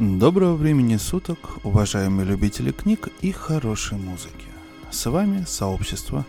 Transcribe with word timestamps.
Доброго 0.00 0.54
времени 0.54 0.96
суток, 0.96 1.58
уважаемые 1.62 2.26
любители 2.26 2.72
книг 2.72 3.10
и 3.20 3.32
хорошей 3.32 3.98
музыки. 3.98 4.46
С 4.90 5.04
вами 5.04 5.44
сообщество 5.46 6.24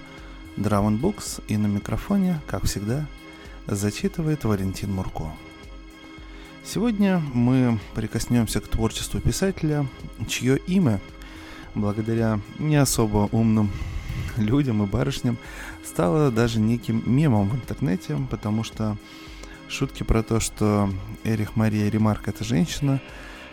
Drum 0.57 1.00
Books 1.00 1.41
и 1.47 1.55
на 1.55 1.68
микрофоне, 1.68 2.42
как 2.47 2.65
всегда, 2.65 3.07
зачитывает 3.68 4.43
Валентин 4.43 4.92
Мурко. 4.92 5.32
Сегодня 6.65 7.21
мы 7.34 7.79
прикоснемся 7.96 8.60
к 8.60 8.68
творчеству 8.68 9.21
писателя, 9.21 9.88
чье 10.28 10.57
имя, 10.57 11.00
благодаря 11.74 12.42
не 12.60 12.75
особо 12.75 13.29
умным 13.32 13.71
людям 14.36 14.83
и 14.83 14.86
барышням, 14.86 15.38
стало 15.86 16.29
даже 16.29 16.60
неким 16.60 17.04
мемом 17.06 17.47
в 17.47 17.56
интернете, 17.56 18.18
потому 18.29 18.65
что 18.65 18.97
шутки 19.69 20.04
про 20.04 20.24
то, 20.24 20.42
что 20.42 20.89
Эрих 21.24 21.56
Мария 21.56 21.89
Ремарк 21.89 22.28
это 22.28 22.43
женщина– 22.43 23.00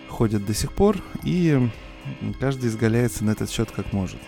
ходят 0.09 0.45
до 0.45 0.55
сих 0.55 0.73
пор, 0.73 0.99
и 1.25 1.69
каждый 2.41 2.69
изгаляется 2.69 3.25
на 3.25 3.31
этот 3.31 3.51
счет 3.51 3.71
как 3.71 3.93
может. 3.93 4.21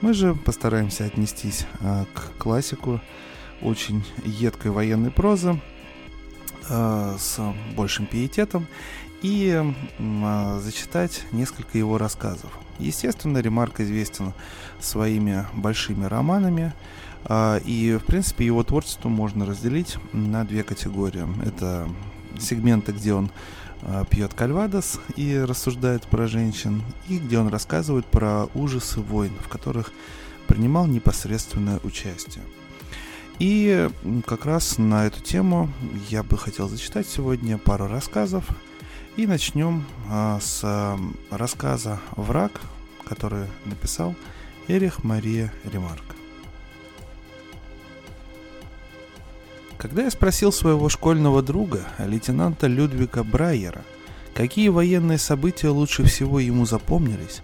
Мы 0.00 0.12
же 0.12 0.34
постараемся 0.34 1.04
отнестись 1.04 1.66
а, 1.80 2.04
к 2.12 2.36
классику 2.36 3.00
очень 3.62 4.04
едкой 4.24 4.70
военной 4.70 5.10
прозы 5.10 5.58
а, 6.68 7.16
с 7.18 7.40
большим 7.74 8.06
пиететом 8.06 8.66
и 9.22 9.62
а, 9.98 10.60
зачитать 10.60 11.24
несколько 11.32 11.78
его 11.78 11.96
рассказов. 11.96 12.50
Естественно, 12.78 13.38
Ремарк 13.38 13.80
известен 13.80 14.34
своими 14.80 15.46
большими 15.54 16.04
романами, 16.04 16.74
и, 17.64 17.98
в 17.98 18.04
принципе, 18.04 18.44
его 18.44 18.62
творчество 18.64 19.08
можно 19.08 19.46
разделить 19.46 19.96
на 20.12 20.44
две 20.44 20.62
категории. 20.62 21.24
Это 21.46 21.88
сегменты, 22.38 22.92
где 22.92 23.14
он 23.14 23.30
а, 23.82 24.04
пьет 24.04 24.34
кальвадос 24.34 25.00
и 25.16 25.38
рассуждает 25.38 26.06
про 26.06 26.26
женщин, 26.26 26.82
и 27.08 27.18
где 27.18 27.38
он 27.38 27.48
рассказывает 27.48 28.06
про 28.06 28.46
ужасы 28.54 29.00
войн, 29.00 29.32
в 29.42 29.48
которых 29.48 29.92
принимал 30.46 30.86
непосредственное 30.86 31.80
участие. 31.84 32.44
И 33.38 33.90
как 34.26 34.46
раз 34.46 34.78
на 34.78 35.06
эту 35.06 35.20
тему 35.20 35.70
я 36.08 36.22
бы 36.22 36.38
хотел 36.38 36.68
зачитать 36.68 37.06
сегодня 37.08 37.58
пару 37.58 37.86
рассказов. 37.88 38.44
И 39.16 39.26
начнем 39.26 39.84
а, 40.08 40.40
с 40.40 40.60
а, 40.64 40.98
рассказа 41.30 42.00
«Враг», 42.16 42.60
который 43.04 43.46
написал 43.64 44.14
Эрих 44.66 45.04
Мария 45.04 45.52
Ремарк. 45.64 46.04
Когда 49.84 50.04
я 50.04 50.10
спросил 50.10 50.50
своего 50.50 50.88
школьного 50.88 51.42
друга, 51.42 51.84
лейтенанта 51.98 52.68
Людвига 52.68 53.22
Брайера, 53.22 53.82
какие 54.32 54.68
военные 54.68 55.18
события 55.18 55.68
лучше 55.68 56.04
всего 56.04 56.40
ему 56.40 56.64
запомнились, 56.64 57.42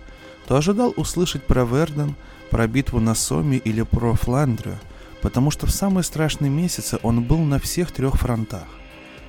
то 0.49 0.57
ожидал 0.57 0.95
услышать 0.97 1.43
про 1.43 1.67
Верден, 1.67 2.15
про 2.49 2.67
битву 2.67 2.99
на 2.99 3.15
Соме 3.15 3.59
или 3.59 3.83
про 3.83 4.15
Фландрию, 4.15 4.79
потому 5.21 5.51
что 5.51 5.67
в 5.67 5.71
самые 5.71 6.03
страшные 6.03 6.51
месяцы 6.51 6.99
он 7.03 7.23
был 7.23 7.41
на 7.41 7.59
всех 7.59 7.93
трех 7.93 8.15
фронтах. 8.15 8.69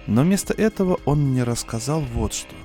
Но 0.07 0.21
вместо 0.21 0.53
этого 0.53 0.97
он 1.03 1.31
мне 1.31 1.43
рассказал 1.43 1.99
вот 2.13 2.33
что. 2.33 2.55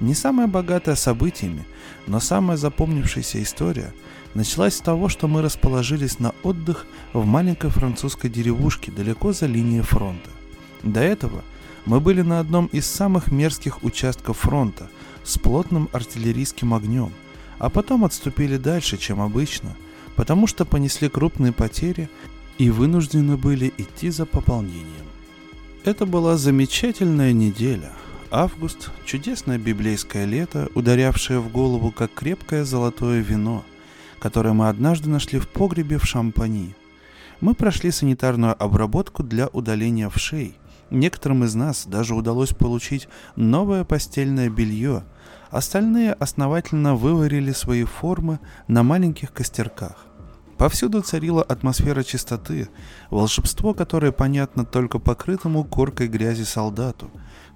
Не 0.00 0.14
самая 0.14 0.46
богатая 0.46 0.96
событиями, 0.96 1.66
но 2.06 2.20
самая 2.20 2.56
запомнившаяся 2.56 3.42
история– 3.42 3.92
началась 4.34 4.76
с 4.76 4.80
того, 4.80 5.08
что 5.08 5.28
мы 5.28 5.42
расположились 5.42 6.18
на 6.18 6.34
отдых 6.42 6.86
в 7.12 7.24
маленькой 7.24 7.70
французской 7.70 8.28
деревушке 8.28 8.92
далеко 8.92 9.32
за 9.32 9.46
линией 9.46 9.82
фронта. 9.82 10.30
До 10.82 11.00
этого 11.00 11.42
мы 11.86 12.00
были 12.00 12.22
на 12.22 12.40
одном 12.40 12.66
из 12.66 12.86
самых 12.86 13.30
мерзких 13.30 13.82
участков 13.84 14.38
фронта 14.38 14.90
с 15.22 15.38
плотным 15.38 15.88
артиллерийским 15.92 16.74
огнем, 16.74 17.12
а 17.58 17.70
потом 17.70 18.04
отступили 18.04 18.56
дальше, 18.56 18.96
чем 18.96 19.20
обычно, 19.20 19.76
потому 20.16 20.46
что 20.46 20.64
понесли 20.64 21.08
крупные 21.08 21.52
потери 21.52 22.10
и 22.58 22.70
вынуждены 22.70 23.36
были 23.36 23.72
идти 23.78 24.10
за 24.10 24.26
пополнением. 24.26 25.06
Это 25.84 26.06
была 26.06 26.36
замечательная 26.36 27.32
неделя. 27.32 27.92
Август, 28.30 28.90
чудесное 29.04 29.58
библейское 29.58 30.24
лето, 30.24 30.68
ударявшее 30.74 31.40
в 31.40 31.50
голову 31.52 31.92
как 31.92 32.12
крепкое 32.12 32.64
золотое 32.64 33.20
вино– 33.20 33.64
которое 34.24 34.54
мы 34.54 34.70
однажды 34.70 35.10
нашли 35.10 35.38
в 35.38 35.46
погребе 35.46 35.98
в 35.98 36.06
Шампани. 36.06 36.74
Мы 37.42 37.52
прошли 37.52 37.90
санитарную 37.90 38.56
обработку 38.58 39.22
для 39.22 39.48
удаления 39.48 40.08
вшей. 40.08 40.56
Некоторым 40.88 41.44
из 41.44 41.54
нас 41.54 41.84
даже 41.84 42.14
удалось 42.14 42.54
получить 42.54 43.06
новое 43.36 43.84
постельное 43.84 44.48
белье. 44.48 45.04
Остальные 45.50 46.14
основательно 46.14 46.94
выварили 46.94 47.52
свои 47.52 47.84
формы 47.84 48.40
на 48.66 48.82
маленьких 48.82 49.30
костерках. 49.30 50.06
Повсюду 50.56 51.02
царила 51.02 51.42
атмосфера 51.42 52.02
чистоты, 52.02 52.70
волшебство, 53.10 53.74
которое 53.74 54.10
понятно 54.10 54.64
только 54.64 55.00
покрытому 55.00 55.64
коркой 55.64 56.08
грязи 56.08 56.44
солдату. 56.44 57.10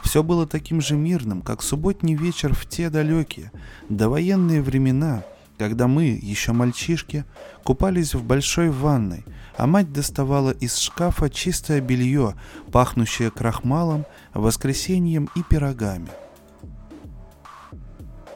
Все 0.05 0.23
было 0.23 0.47
таким 0.47 0.83
же 0.83 0.97
мирным, 0.97 1.41
как 1.41 1.63
субботний 1.63 2.15
вечер 2.15 2.53
в 2.53 2.67
те 2.67 2.91
далекие, 2.91 3.53
довоенные 3.89 4.61
времена– 4.61 5.23
когда 5.59 5.89
мы, 5.89 6.19
еще 6.23 6.53
мальчишки, 6.53 7.25
купались 7.65 8.15
в 8.15 8.23
большой 8.23 8.71
ванной, 8.71 9.25
а 9.57 9.67
мать 9.67 9.93
доставала 9.93 10.51
из 10.51 10.77
шкафа 10.79 11.29
чистое 11.29 11.81
белье, 11.81 12.35
пахнущее 12.71 13.31
крахмалом, 13.31 14.07
воскресеньем 14.33 15.29
и 15.35 15.43
пирогами. 15.43 16.09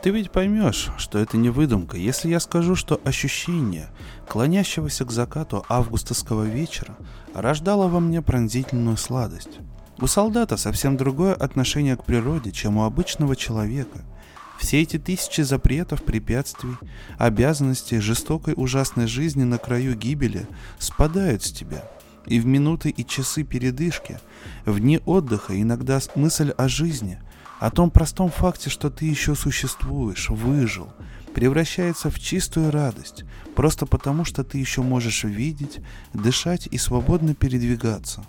Ты 0.02 0.10
ведь 0.10 0.32
поймешь, 0.32 0.90
что 0.98 1.20
это 1.20 1.36
не 1.36 1.48
выдумка, 1.48 1.96
если 1.96 2.28
я 2.28 2.40
скажу, 2.40 2.74
что 2.74 3.00
ощущение 3.04 3.88
клонящегося 4.28 5.04
к 5.04 5.12
закату 5.12 5.64
августовского 5.68 6.42
вечера 6.42 6.96
рождало 7.34 7.86
во 7.86 8.00
мне 8.00 8.20
пронзительную 8.20 8.96
сладость. 8.96 9.60
У 10.00 10.08
солдата 10.08 10.56
совсем 10.56 10.96
другое 10.96 11.34
отношение 11.34 11.96
к 11.96 12.02
природе, 12.02 12.50
чем 12.50 12.78
у 12.78 12.82
обычного 12.82 13.36
человека– 13.36 14.00
все 14.58 14.82
эти 14.82 14.98
тысячи 14.98 15.40
запретов, 15.40 16.02
препятствий, 16.04 16.76
обязанностей, 17.18 17.98
жестокой 17.98 18.54
ужасной 18.56 19.06
жизни 19.06 19.44
на 19.44 19.58
краю 19.58 19.94
гибели 19.94 20.46
спадают 20.78 21.42
с 21.42 21.52
тебя. 21.52 21.84
И 22.26 22.38
в 22.38 22.46
минуты 22.46 22.90
и 22.90 23.04
часы 23.04 23.42
передышки, 23.42 24.20
в 24.64 24.78
дни 24.78 25.00
отдыха 25.04 25.60
иногда 25.60 26.00
мысль 26.14 26.50
о 26.50 26.68
жизни, 26.68 27.20
о 27.58 27.70
том 27.70 27.90
простом 27.90 28.30
факте, 28.30 28.70
что 28.70 28.90
ты 28.90 29.06
еще 29.06 29.34
существуешь, 29.34 30.30
выжил, 30.30 30.92
превращается 31.34 32.10
в 32.10 32.20
чистую 32.20 32.70
радость, 32.70 33.24
просто 33.56 33.86
потому 33.86 34.24
что 34.24 34.44
ты 34.44 34.58
еще 34.58 34.82
можешь 34.82 35.24
видеть, 35.24 35.80
дышать 36.12 36.68
и 36.70 36.78
свободно 36.78 37.34
передвигаться. 37.34 38.24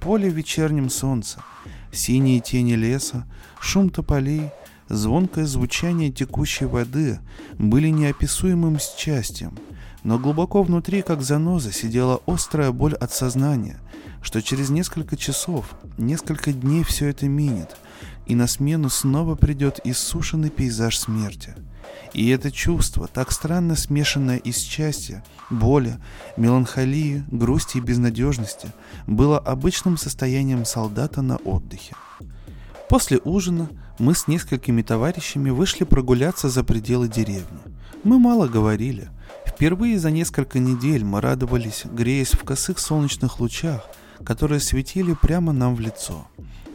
Поле 0.00 0.28
в 0.28 0.34
вечернем 0.34 0.90
солнце, 0.90 1.40
синие 1.92 2.40
тени 2.40 2.74
леса, 2.74 3.24
шум 3.60 3.90
тополей— 3.90 4.50
Звонкое 4.88 5.46
звучание 5.46 6.10
текущей 6.12 6.64
воды 6.64 7.18
были 7.58 7.88
неописуемым 7.88 8.78
счастьем, 8.78 9.58
но 10.04 10.18
глубоко 10.18 10.62
внутри, 10.62 11.02
как 11.02 11.22
заноза, 11.22 11.72
сидела 11.72 12.20
острая 12.26 12.70
боль 12.70 12.94
от 12.94 13.12
сознания, 13.12 13.80
что 14.22 14.40
через 14.40 14.70
несколько 14.70 15.16
часов, 15.16 15.74
несколько 15.98 16.52
дней 16.52 16.84
все 16.84 17.08
это 17.08 17.26
минет, 17.26 17.76
и 18.26 18.36
на 18.36 18.46
смену 18.46 18.88
снова 18.88 19.34
придет 19.34 19.80
иссушенный 19.82 20.50
пейзаж 20.50 20.96
смерти. 20.96 21.54
И 22.12 22.28
это 22.28 22.52
чувство, 22.52 23.08
так 23.08 23.32
странно 23.32 23.74
смешанное 23.74 24.36
из 24.36 24.58
счастья, 24.58 25.24
боли, 25.50 25.98
меланхолии, 26.36 27.24
грусти 27.30 27.78
и 27.78 27.80
безнадежности, 27.80 28.68
было 29.08 29.38
обычным 29.38 29.96
состоянием 29.96 30.64
солдата 30.64 31.22
на 31.22 31.36
отдыхе. 31.36 31.94
После 32.88 33.18
ужина 33.24 33.68
мы 33.98 34.14
с 34.14 34.28
несколькими 34.28 34.82
товарищами 34.82 35.50
вышли 35.50 35.84
прогуляться 35.84 36.48
за 36.48 36.62
пределы 36.62 37.08
деревни. 37.08 37.58
Мы 38.04 38.18
мало 38.18 38.46
говорили. 38.46 39.08
Впервые 39.46 39.98
за 39.98 40.10
несколько 40.10 40.58
недель 40.58 41.04
мы 41.04 41.20
радовались, 41.20 41.84
греясь 41.86 42.32
в 42.32 42.44
косых 42.44 42.78
солнечных 42.78 43.40
лучах, 43.40 43.88
которые 44.24 44.60
светили 44.60 45.14
прямо 45.14 45.52
нам 45.52 45.74
в 45.74 45.80
лицо. 45.80 46.26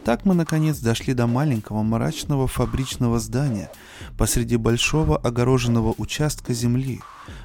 Так 0.04 0.24
мы 0.24 0.34
наконец 0.34 0.78
дошли 0.80 1.14
до 1.14 1.28
маленького 1.28 1.82
мрачного 1.84 2.48
фабричного 2.48 3.20
здания 3.20 3.70
посреди 4.18 4.56
большого 4.56 5.16
огороженного 5.16 5.94
участка 5.96 6.52
земли, 6.54 7.00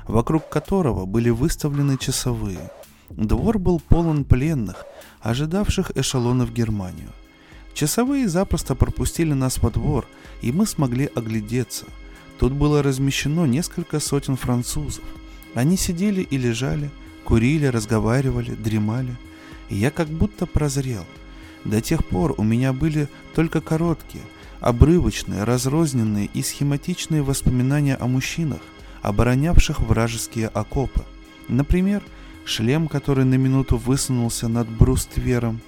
вокруг 0.07 0.49
которого 0.49 1.05
были 1.05 1.29
выставлены 1.29 1.99
часовые. 1.99 2.71
Двор 3.11 3.59
был 3.59 3.79
полон 3.79 4.25
пленных, 4.25 4.85
ожидавших 5.21 5.91
эшелона 5.95 6.47
в 6.47 6.51
Германию– 6.51 7.09
Часовые 7.77 8.27
запросто 8.27 8.73
пропустили 8.73 9.33
нас 9.33 9.59
во 9.61 9.69
двор, 9.69 10.07
и 10.41 10.51
мы 10.51 10.65
смогли 10.65 11.11
оглядеться. 11.13 11.85
Тут 12.39 12.53
было 12.53 12.81
размещено 12.81 13.45
несколько 13.45 13.99
сотен 13.99 14.35
французов. 14.35 15.03
Они 15.53 15.77
сидели 15.77 16.21
и 16.21 16.37
лежали, 16.37 16.89
курили, 17.23 17.67
разговаривали, 17.67 18.55
дремали. 18.55 19.15
И 19.69 19.75
я 19.75 19.91
как 19.91 20.07
будто 20.07 20.47
прозрел. 20.47 21.05
До 21.65 21.79
тех 21.79 22.03
пор 22.03 22.33
у 22.39 22.43
меня 22.43 22.73
были 22.73 23.09
только 23.35 23.61
короткие, 23.61 24.23
обрывочные, 24.59 25.43
разрозненные 25.43 26.31
и 26.33 26.41
схематичные 26.41 27.21
воспоминания 27.21 27.95
о 27.95 28.07
мужчинах, 28.07 28.61
оборонявших 29.03 29.81
вражеские 29.81 30.47
окопы. 30.47 31.03
Например, 31.47 32.01
шлем, 32.43 32.87
который 32.87 33.25
на 33.25 33.35
минуту 33.35 33.77
высунулся 33.77 34.47
над 34.47 34.67
бруствером, 34.67 35.61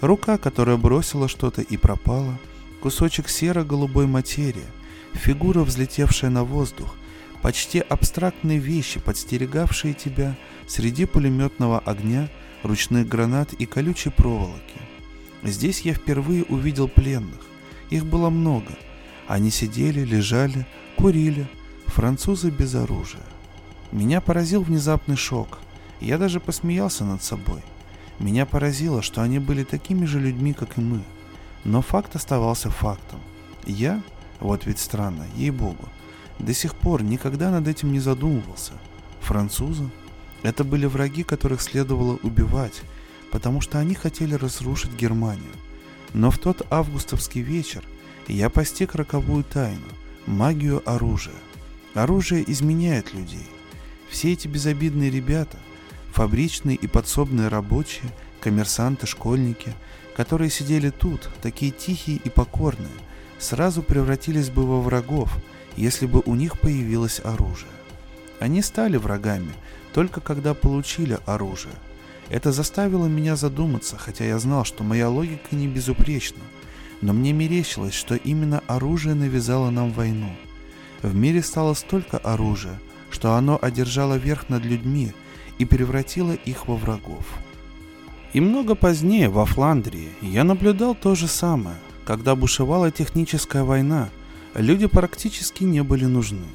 рука, 0.00 0.38
которая 0.38 0.76
бросила 0.76 1.28
что-то 1.28 1.62
и 1.62 1.76
пропала, 1.76 2.38
кусочек 2.80 3.28
серо-голубой 3.28 4.06
материи, 4.06 4.66
фигура, 5.12 5.60
взлетевшая 5.60 6.30
на 6.30 6.44
воздух, 6.44 6.94
почти 7.42 7.80
абстрактные 7.80 8.58
вещи, 8.58 9.00
подстерегавшие 9.00 9.94
тебя 9.94 10.36
среди 10.66 11.04
пулеметного 11.06 11.78
огня, 11.80 12.28
ручных 12.62 13.08
гранат 13.08 13.52
и 13.54 13.66
колючей 13.66 14.10
проволоки. 14.10 14.80
Здесь 15.42 15.80
я 15.82 15.94
впервые 15.94 16.44
увидел 16.44 16.88
пленных. 16.88 17.40
Их 17.88 18.04
было 18.04 18.30
много. 18.30 18.76
Они 19.26 19.50
сидели, 19.50 20.00
лежали, 20.00 20.66
курили. 20.96 21.48
Французы 21.86 22.50
без 22.50 22.74
оружия. 22.74 23.22
Меня 23.90 24.20
поразил 24.20 24.62
внезапный 24.62 25.16
шок. 25.16 25.58
Я 26.00 26.18
даже 26.18 26.40
посмеялся 26.40 27.04
над 27.04 27.22
собой. 27.22 27.62
Меня 28.20 28.44
поразило, 28.44 29.00
что 29.00 29.22
они 29.22 29.38
были 29.38 29.64
такими 29.64 30.04
же 30.04 30.20
людьми, 30.20 30.52
как 30.52 30.76
и 30.76 30.80
мы. 30.82 31.02
Но 31.64 31.80
факт 31.80 32.14
оставался 32.14 32.70
фактом. 32.70 33.18
Я, 33.66 34.02
вот 34.40 34.66
ведь 34.66 34.78
странно, 34.78 35.26
ей-богу, 35.36 35.88
до 36.38 36.52
сих 36.52 36.74
пор 36.74 37.02
никогда 37.02 37.50
над 37.50 37.66
этим 37.66 37.92
не 37.92 37.98
задумывался. 37.98 38.72
Французы? 39.20 39.88
Это 40.42 40.64
были 40.64 40.84
враги, 40.84 41.22
которых 41.22 41.62
следовало 41.62 42.18
убивать, 42.22 42.82
потому 43.32 43.62
что 43.62 43.78
они 43.78 43.94
хотели 43.94 44.34
разрушить 44.34 44.92
Германию. 44.92 45.52
Но 46.12 46.30
в 46.30 46.38
тот 46.38 46.66
августовский 46.70 47.40
вечер 47.40 47.84
я 48.28 48.50
постиг 48.50 48.94
роковую 48.94 49.44
тайну– 49.44 49.88
магию 50.26 50.82
оружия. 50.88 51.34
Оружие 51.94 52.50
изменяет 52.50 53.14
людей. 53.14 53.46
Все 54.10 54.32
эти 54.32 54.46
безобидные 54.46 55.10
ребята, 55.10 55.56
фабричные 56.12 56.76
и 56.76 56.86
подсобные 56.86 57.48
рабочие, 57.48 58.10
коммерсанты, 58.40 59.06
школьники, 59.06 59.74
которые 60.16 60.50
сидели 60.50 60.90
тут, 60.90 61.30
такие 61.42 61.72
тихие 61.72 62.18
и 62.18 62.28
покорные, 62.30 62.88
сразу 63.38 63.82
превратились 63.82 64.50
бы 64.50 64.66
во 64.66 64.80
врагов– 64.80 65.36
если 65.76 66.06
бы 66.06 66.22
у 66.26 66.34
них 66.34 66.58
появилось 66.60 67.20
оружие. 67.24 67.70
Они 68.38 68.62
стали 68.62 68.96
врагами 68.96 69.52
только 69.92 70.20
когда 70.20 70.54
получили 70.54 71.18
оружие. 71.26 71.74
Это 72.28 72.52
заставило 72.52 73.06
меня 73.06 73.34
задуматься, 73.34 73.96
хотя 73.98 74.24
я 74.24 74.38
знал, 74.38 74.64
что 74.64 74.84
моя 74.84 75.08
логика 75.08 75.56
не 75.56 75.66
безупречна, 75.66 76.42
но 77.00 77.12
мне 77.12 77.32
мерещилось, 77.32 77.94
что 77.94 78.14
именно 78.14 78.62
оружие 78.68 79.14
навязало 79.14 79.70
нам 79.70 79.90
войну. 79.90 80.30
В 81.02 81.14
мире 81.14 81.42
стало 81.42 81.74
столько 81.74 82.18
оружия, 82.18 82.78
что 83.10 83.34
оно 83.34 83.58
одержало 83.60 84.14
верх 84.14 84.48
над 84.48 84.64
людьми 84.64 85.12
и 85.60 85.64
превратило 85.64 86.32
их 86.32 86.66
во 86.66 86.74
врагов. 86.74 87.24
И 88.32 88.40
много 88.40 88.74
позднее, 88.74 89.28
во 89.28 89.46
Фландрии, 89.46 90.08
я 90.20 90.42
наблюдал 90.42 90.96
то 90.96 91.14
же 91.14 91.28
самое, 91.28 91.76
когда 92.04 92.34
бушевала 92.34 92.90
техническая 92.90 93.62
война– 93.62 94.08
люди 94.54 94.86
практически 94.86 95.64
не 95.64 95.82
были 95.82 96.04
нужны. 96.04 96.46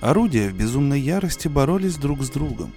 Орудия 0.00 0.48
в 0.48 0.54
безумной 0.54 1.00
ярости 1.00 1.48
боролись 1.48 1.96
друг 1.96 2.22
с 2.22 2.30
другом. 2.30 2.72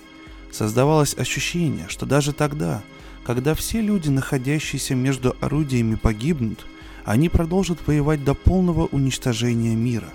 Создавалось 0.52 1.16
ощущение, 1.18 1.86
что 1.90 2.06
даже 2.06 2.34
тогда, 2.34 2.82
когда 3.24 3.54
все 3.54 3.82
люди, 3.82 4.10
находящиеся 4.10 4.96
между 4.96 5.36
орудиями, 5.42 5.96
погибнут, 5.96 6.66
они 7.06 7.30
продолжат 7.30 7.86
воевать 7.86 8.24
до 8.24 8.34
полного 8.34 8.86
уничтожения 8.88 9.76
мира. 9.76 10.10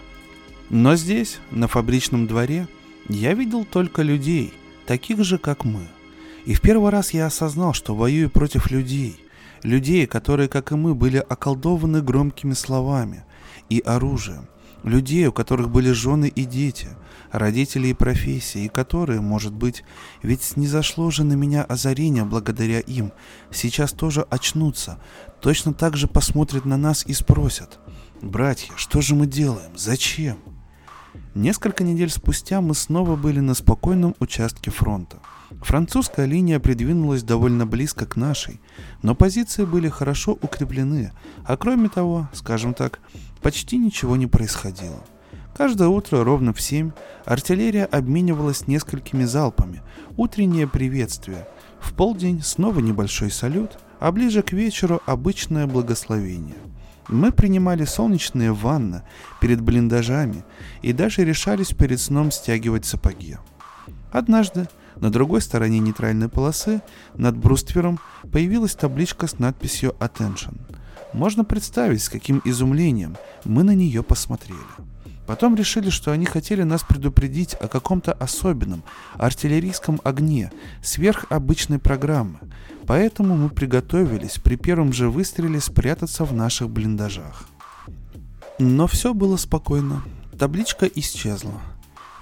Но 0.71 0.97
здесь, 0.97 1.39
на 1.51 1.69
фабричном 1.69 2.27
дворе, 2.27 2.67
я 3.09 3.35
видел 3.35 3.65
только 3.65 4.03
людей, 4.03 4.53
таких 4.87 5.23
же, 5.25 5.39
как 5.39 5.65
мы. 5.65 5.87
И 6.45 6.55
в 6.55 6.61
первый 6.61 6.91
раз 6.91 7.13
я 7.13 7.27
осознал, 7.27 7.73
что 7.73 7.95
воюю 7.95 8.31
против 8.31 8.71
людей, 8.71 9.17
людей, 9.63 10.07
которые, 10.07 10.49
как 10.49 10.73
и 10.73 10.75
мы, 10.75 10.95
были 10.95 11.17
околдованы 11.17 12.03
громкими 12.03 12.53
словами, 12.53 13.25
и 13.71 13.81
оружием, 13.81 14.47
людей, 14.83 15.27
у 15.27 15.33
которых 15.33 15.71
были 15.71 15.91
жены 15.93 16.29
и 16.29 16.45
дети, 16.45 16.89
родители 17.33 17.89
и 17.89 17.95
профессии, 17.95 18.65
и 18.65 18.69
которые, 18.69 19.21
может 19.21 19.53
быть, 19.53 19.83
ведь 20.23 20.57
не 20.57 20.67
зашло 20.67 21.11
же 21.11 21.25
на 21.25 21.33
меня 21.33 21.65
озарение 21.65 22.25
благодаря 22.25 22.81
им, 22.81 23.13
сейчас 23.51 23.93
тоже 23.93 24.27
очнутся, 24.29 25.01
точно 25.41 25.73
так 25.73 25.97
же 25.97 26.07
посмотрят 26.07 26.65
на 26.65 26.77
нас 26.77 27.05
и 27.07 27.15
спросят, 27.15 27.81
«Братья, 28.21 28.73
что 28.77 29.01
же 29.01 29.15
мы 29.15 29.27
делаем? 29.27 29.73
Зачем?» 29.77 30.54
Несколько 31.35 31.83
недель 31.83 32.11
спустя 32.11 32.61
мы 32.61 32.75
снова 32.75 33.17
были 33.17 33.41
на 33.41 33.55
спокойном 33.55 34.15
участке 34.21 34.71
фронта. 34.71 35.19
Французская 35.63 36.27
линия 36.27 36.61
придвинулась 36.61 37.25
довольно 37.25 37.67
близко 37.67 38.07
к 38.07 38.15
нашей, 38.15 38.61
но 39.03 39.17
позиции 39.17 39.65
были 39.65 39.89
хорошо 39.89 40.39
укреплены, 40.41 41.13
а 41.45 41.57
кроме 41.57 41.89
того, 41.89 42.29
скажем 42.33 42.73
так, 42.73 43.01
почти 43.43 43.79
ничего 43.79 44.15
не 44.15 44.29
происходило. 44.29 45.03
Каждое 45.57 45.89
утро 45.89 46.23
ровно 46.23 46.53
в 46.53 46.61
7 46.61 46.93
артиллерия 47.25 47.85
обменивалась 47.85 48.69
несколькими 48.69 49.25
залпами, 49.25 49.83
утреннее 50.17 50.69
приветствие, 50.69 51.49
в 51.81 51.95
полдень 51.95 52.43
снова 52.43 52.79
небольшой 52.79 53.33
салют, 53.33 53.73
а 53.99 54.13
ближе 54.13 54.43
к 54.43 54.53
вечеру 54.53 55.01
обычное 55.05 55.67
благословение. 55.67 56.57
Мы 57.09 57.33
принимали 57.33 57.85
солнечные 57.85 58.53
ванны 58.53 59.03
перед 59.41 59.61
блиндажами 59.61 60.45
и 60.83 60.93
даже 60.93 61.25
решались 61.25 61.73
перед 61.73 62.01
сном 62.01 62.31
стягивать 62.31 62.85
сапоги. 62.85 63.37
Однажды 64.13 64.69
на 64.97 65.11
другой 65.11 65.43
стороне 65.43 65.81
нейтральной 65.81 66.29
полосы 66.29 66.81
над 67.15 67.37
бруствером 67.37 67.99
появилась 68.33 68.75
табличка 68.75 69.27
с 69.27 69.39
надписью 69.39 69.95
«Attention». 70.01 70.61
Можно 71.13 71.45
представить, 71.45 72.03
с 72.03 72.09
каким 72.09 72.41
изумлением 72.45 73.17
мы 73.45 73.63
на 73.63 73.75
нее 73.75 74.03
посмотрели. 74.03 74.59
Потом 75.27 75.55
решили, 75.55 75.91
что 75.91 76.13
они 76.13 76.27
хотели 76.27 76.63
нас 76.63 76.83
предупредить 76.83 77.55
о 77.61 77.69
каком-то 77.69 78.13
особенном 78.13 78.85
артиллерийском 79.15 80.01
огне 80.05 80.53
сверх 80.83 81.27
обычной 81.31 81.79
программы, 81.79 82.39
поэтому 82.87 83.37
мы 83.37 83.49
приготовились 83.49 84.39
при 84.39 84.57
первом 84.57 84.93
же 84.93 85.09
выстреле 85.09 85.61
спрятаться 85.61 86.25
в 86.25 86.35
наших 86.35 86.69
блиндажах. 86.69 87.49
Но 88.59 88.87
все 88.87 89.15
было 89.15 89.37
спокойно. 89.37 90.03
Табличка 90.39 90.87
исчезла. 90.87 91.61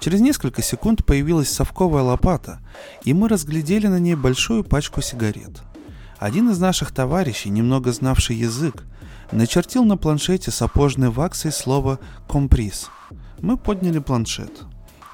Через 0.01 0.21
несколько 0.21 0.63
секунд 0.63 1.05
появилась 1.05 1.51
совковая 1.51 2.03
лопата, 2.03 2.61
и 3.05 3.13
мы 3.15 3.29
разглядели 3.29 3.87
на 3.87 3.99
ней 3.99 4.15
большую 4.15 4.65
пачку 4.65 5.01
сигарет– 5.01 5.63
один 6.23 6.51
из 6.51 6.61
наших 6.61 6.93
товарищей, 6.93 7.51
немного 7.51 7.91
знавший 7.91 8.37
язык, 8.37 8.85
начертил 9.33 9.85
на 9.85 9.97
планшете 9.97 10.51
сапожной 10.51 11.11
ваксой 11.11 11.53
слово 11.53 11.99
«комприс». 12.29 12.91
Мы 13.41 13.57
подняли 13.57 13.99
планшет. 13.99 14.63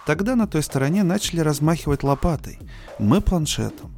Тогда 0.07 0.37
на 0.37 0.47
той 0.47 0.63
стороне 0.63 1.03
начали 1.03 1.41
размахивать 1.41 2.03
лопатой. 2.03 2.59
Мы 2.99 3.21
планшетом. 3.21 3.95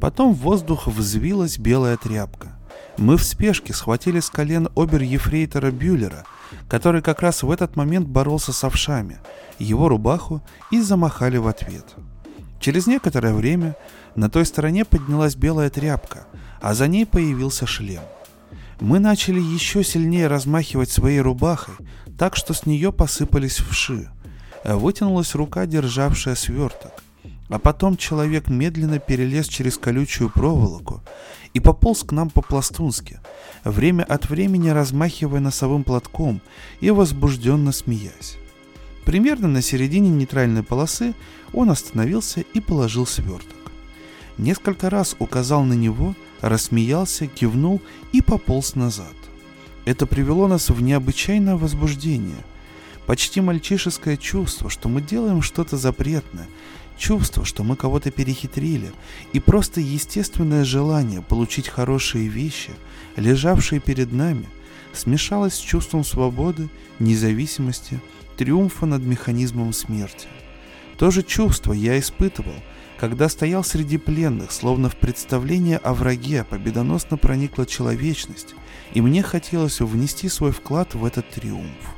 Потом 0.00 0.34
в 0.34 0.38
воздух 0.38 0.86
взвилась 0.86 1.58
белая 1.58 1.96
тряпка. 1.96 2.58
Мы 2.98 3.16
в 3.16 3.24
спешке 3.24 3.72
схватили 3.72 4.20
с 4.20 4.30
колен 4.30 4.68
обер-ефрейтора 4.76 5.70
Бюллера, 5.70 6.24
который 6.68 7.02
как 7.02 7.22
раз 7.22 7.42
в 7.42 7.50
этот 7.50 7.76
момент 7.76 8.06
боролся 8.06 8.52
с 8.52 8.62
овшами, 8.64 9.18
его 9.58 9.88
рубаху 9.88 10.42
и 10.70 10.80
замахали 10.80 11.36
в 11.36 11.48
ответ. 11.48 11.94
Через 12.60 12.86
некоторое 12.86 13.34
время 13.34 13.76
на 14.14 14.30
той 14.30 14.46
стороне 14.46 14.84
поднялась 14.84 15.36
белая 15.36 15.70
тряпка, 15.70 16.26
а 16.60 16.74
за 16.74 16.88
ней 16.88 17.06
появился 17.06 17.66
шлем. 17.66 18.02
Мы 18.80 18.98
начали 18.98 19.40
еще 19.40 19.84
сильнее 19.84 20.26
размахивать 20.26 20.90
своей 20.90 21.20
рубахой, 21.20 21.74
так 22.18 22.36
что 22.36 22.54
с 22.54 22.66
нее 22.66 22.92
посыпались 22.92 23.58
вши. 23.58 24.10
Вытянулась 24.64 25.34
рука, 25.34 25.66
державшая 25.66 26.34
сверток. 26.34 26.92
А 27.48 27.58
потом 27.58 27.96
человек 27.96 28.48
медленно 28.48 28.98
перелез 28.98 29.46
через 29.48 29.76
колючую 29.76 30.30
проволоку 30.30 31.02
и 31.52 31.60
пополз 31.60 32.02
к 32.02 32.12
нам 32.12 32.30
по-пластунски, 32.30 33.20
время 33.64 34.02
от 34.02 34.28
времени 34.28 34.70
размахивая 34.70 35.40
носовым 35.40 35.84
платком 35.84 36.40
и 36.80 36.90
возбужденно 36.90 37.70
смеясь. 37.70 38.38
Примерно 39.04 39.48
на 39.48 39.62
середине 39.62 40.08
нейтральной 40.08 40.62
полосы 40.62 41.14
он 41.52 41.70
остановился 41.70 42.40
и 42.40 42.60
положил 42.60 43.06
сверток. 43.06 43.63
Несколько 44.38 44.90
раз 44.90 45.14
указал 45.18 45.62
на 45.64 45.74
него 45.74 46.14
рассмеялся, 46.40 47.26
кивнул 47.26 47.80
и 48.12 48.20
пополз 48.20 48.74
назад. 48.74 49.14
Это 49.84 50.06
привело 50.06 50.48
нас 50.48 50.70
в 50.70 50.82
необычайное 50.82 51.56
возбуждение. 51.56 52.44
Почти 53.06 53.40
мальчишеское 53.40 54.16
чувство, 54.16 54.70
что 54.70 54.88
мы 54.88 55.02
делаем 55.02 55.42
что-то 55.42 55.76
запретное, 55.76 56.48
чувство, 56.96 57.44
что 57.44 57.62
мы 57.64 57.76
кого-то 57.76 58.10
перехитрили, 58.10 58.92
и 59.32 59.40
просто 59.40 59.80
естественное 59.80 60.64
желание 60.64 61.20
получить 61.20 61.68
хорошие 61.68 62.28
вещи, 62.28 62.70
лежавшие 63.16 63.80
перед 63.80 64.12
нами, 64.12 64.48
смешалось 64.92 65.54
с 65.54 65.58
чувством 65.58 66.02
свободы, 66.04 66.70
независимости, 66.98 68.00
триумфа 68.36 68.86
над 68.86 69.02
механизмом 69.02 69.72
смерти. 69.72 70.28
То 70.96 71.10
же 71.10 71.22
чувство 71.22 71.72
я 71.72 71.98
испытывал, 71.98 72.54
когда 72.98 73.28
стоял 73.28 73.64
среди 73.64 73.98
пленных, 73.98 74.52
словно 74.52 74.88
в 74.88 74.96
представлении 74.96 75.78
о 75.82 75.94
враге 75.94 76.44
победоносно 76.44 77.16
проникла 77.16 77.66
человечность, 77.66 78.54
и 78.92 79.00
мне 79.00 79.22
хотелось 79.22 79.80
внести 79.80 80.28
свой 80.28 80.52
вклад 80.52 80.94
в 80.94 81.04
этот 81.04 81.28
триумф. 81.30 81.96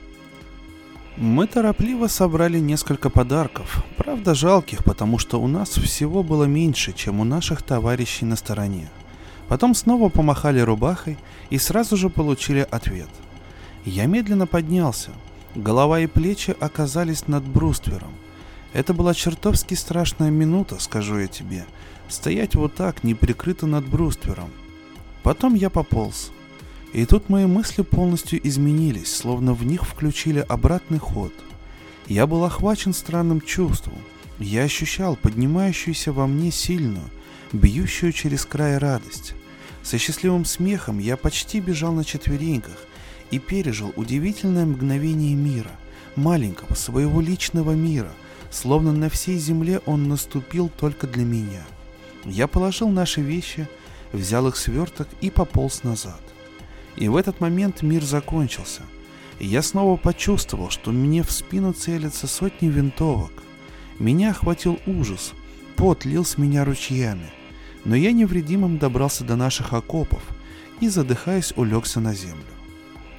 Мы 1.17 1.47
торопливо 1.47 2.09
собрали 2.09 2.59
несколько 2.59 3.09
подарков, 3.09 3.85
правда 3.97 4.35
жалких, 4.35 4.85
потому 4.85 5.19
что 5.19 5.41
у 5.41 5.49
нас 5.49 5.71
всего 5.71 6.23
было 6.23 6.45
меньше, 6.45 6.93
чем 6.93 7.21
у 7.21 7.25
наших 7.25 7.63
товарищей 7.63 8.27
на 8.27 8.37
стороне. 8.37 8.91
Потом 9.49 9.75
снова 9.75 10.09
помахали 10.11 10.61
рубахой 10.61 11.17
и 11.49 11.59
сразу 11.59 11.97
же 11.97 12.11
получили 12.11 12.67
ответ. 12.71 13.09
Я 13.85 14.07
медленно 14.07 14.47
поднялся. 14.47 15.11
Голова 15.55 16.01
и 16.01 16.07
плечи 16.07 16.55
оказались 16.61 17.29
над 17.29 17.45
бруствером. 17.45 18.13
Это 18.77 18.93
была 18.93 19.15
чертовски 19.15 19.73
страшная 19.73 20.29
минута, 20.29 20.79
скажу 20.79 21.17
я 21.19 21.29
тебе. 21.29 21.65
Стоять 22.11 22.57
вот 22.57 22.75
так, 22.75 23.05
неприкрыто 23.05 23.67
над 23.67 23.89
бруствером. 23.89 24.51
Потом 25.23 25.55
я 25.55 25.71
пополз. 25.71 26.31
И 26.93 27.07
тут 27.07 27.31
мои 27.31 27.47
мысли 27.47 27.81
полностью 27.81 28.39
изменились, 28.47 29.17
словно 29.17 29.55
в 29.55 29.65
них 29.65 29.87
включили 29.87 30.45
обратный 30.47 30.99
ход. 30.99 31.33
Я 32.07 32.27
был 32.27 32.45
охвачен 32.45 32.93
странным 32.93 33.41
чувством. 33.41 33.97
Я 34.39 34.65
ощущал 34.65 35.17
поднимающуюся 35.17 36.13
во 36.13 36.27
мне 36.27 36.51
сильную, 36.51 37.09
бьющую 37.55 38.13
через 38.13 38.45
край 38.45 38.77
радость. 38.77 39.33
Со 39.83 39.97
счастливым 39.97 40.45
смехом 40.45 40.99
я 40.99 41.17
почти 41.17 41.61
бежал 41.61 41.95
на 41.95 42.05
четвереньках 42.05 42.77
и 43.31 43.39
пережил 43.39 43.95
удивительное 43.97 44.67
мгновение 44.67 45.35
мира, 45.35 45.73
маленького 46.15 46.75
своего 46.75 47.23
личного 47.23 47.73
мира, 47.73 48.13
словно 48.51 48.93
на 48.93 49.09
всей 49.09 49.39
земле 49.39 49.81
он 49.87 50.09
наступил 50.09 50.69
только 50.69 51.07
для 51.07 51.25
меня. 51.25 51.65
Я 52.25 52.47
положил 52.47 52.89
наши 52.89 53.21
вещи, 53.21 53.69
взял 54.13 54.49
их 54.49 54.57
сверток 54.57 55.09
и 55.21 55.31
пополз 55.31 55.83
назад. 55.85 56.21
И 56.97 57.09
в 57.09 57.17
этот 57.17 57.41
момент 57.41 57.83
мир 57.83 58.03
закончился. 58.03 58.83
И 59.39 59.47
я 59.47 59.63
снова 59.63 59.97
почувствовал, 59.97 60.71
что 60.71 60.93
мне 60.93 61.23
в 61.23 61.31
спину 61.31 61.73
целятся 61.73 62.27
сотни 62.27 62.69
винтовок. 62.69 63.33
Меня 63.99 64.31
охватил 64.31 64.79
ужас, 64.87 65.33
пот 65.77 66.05
лил 66.05 66.25
с 66.25 66.39
меня 66.39 66.65
ручьями. 66.65 67.31
Но 67.85 67.95
я 67.95 68.13
невредимым 68.13 68.79
добрался 68.79 69.25
до 69.25 69.37
наших 69.37 69.73
окопов 69.73 70.23
и, 70.81 70.89
задыхаясь, 70.89 71.53
улегся 71.57 72.01
на 72.01 72.15
землю. 72.15 72.43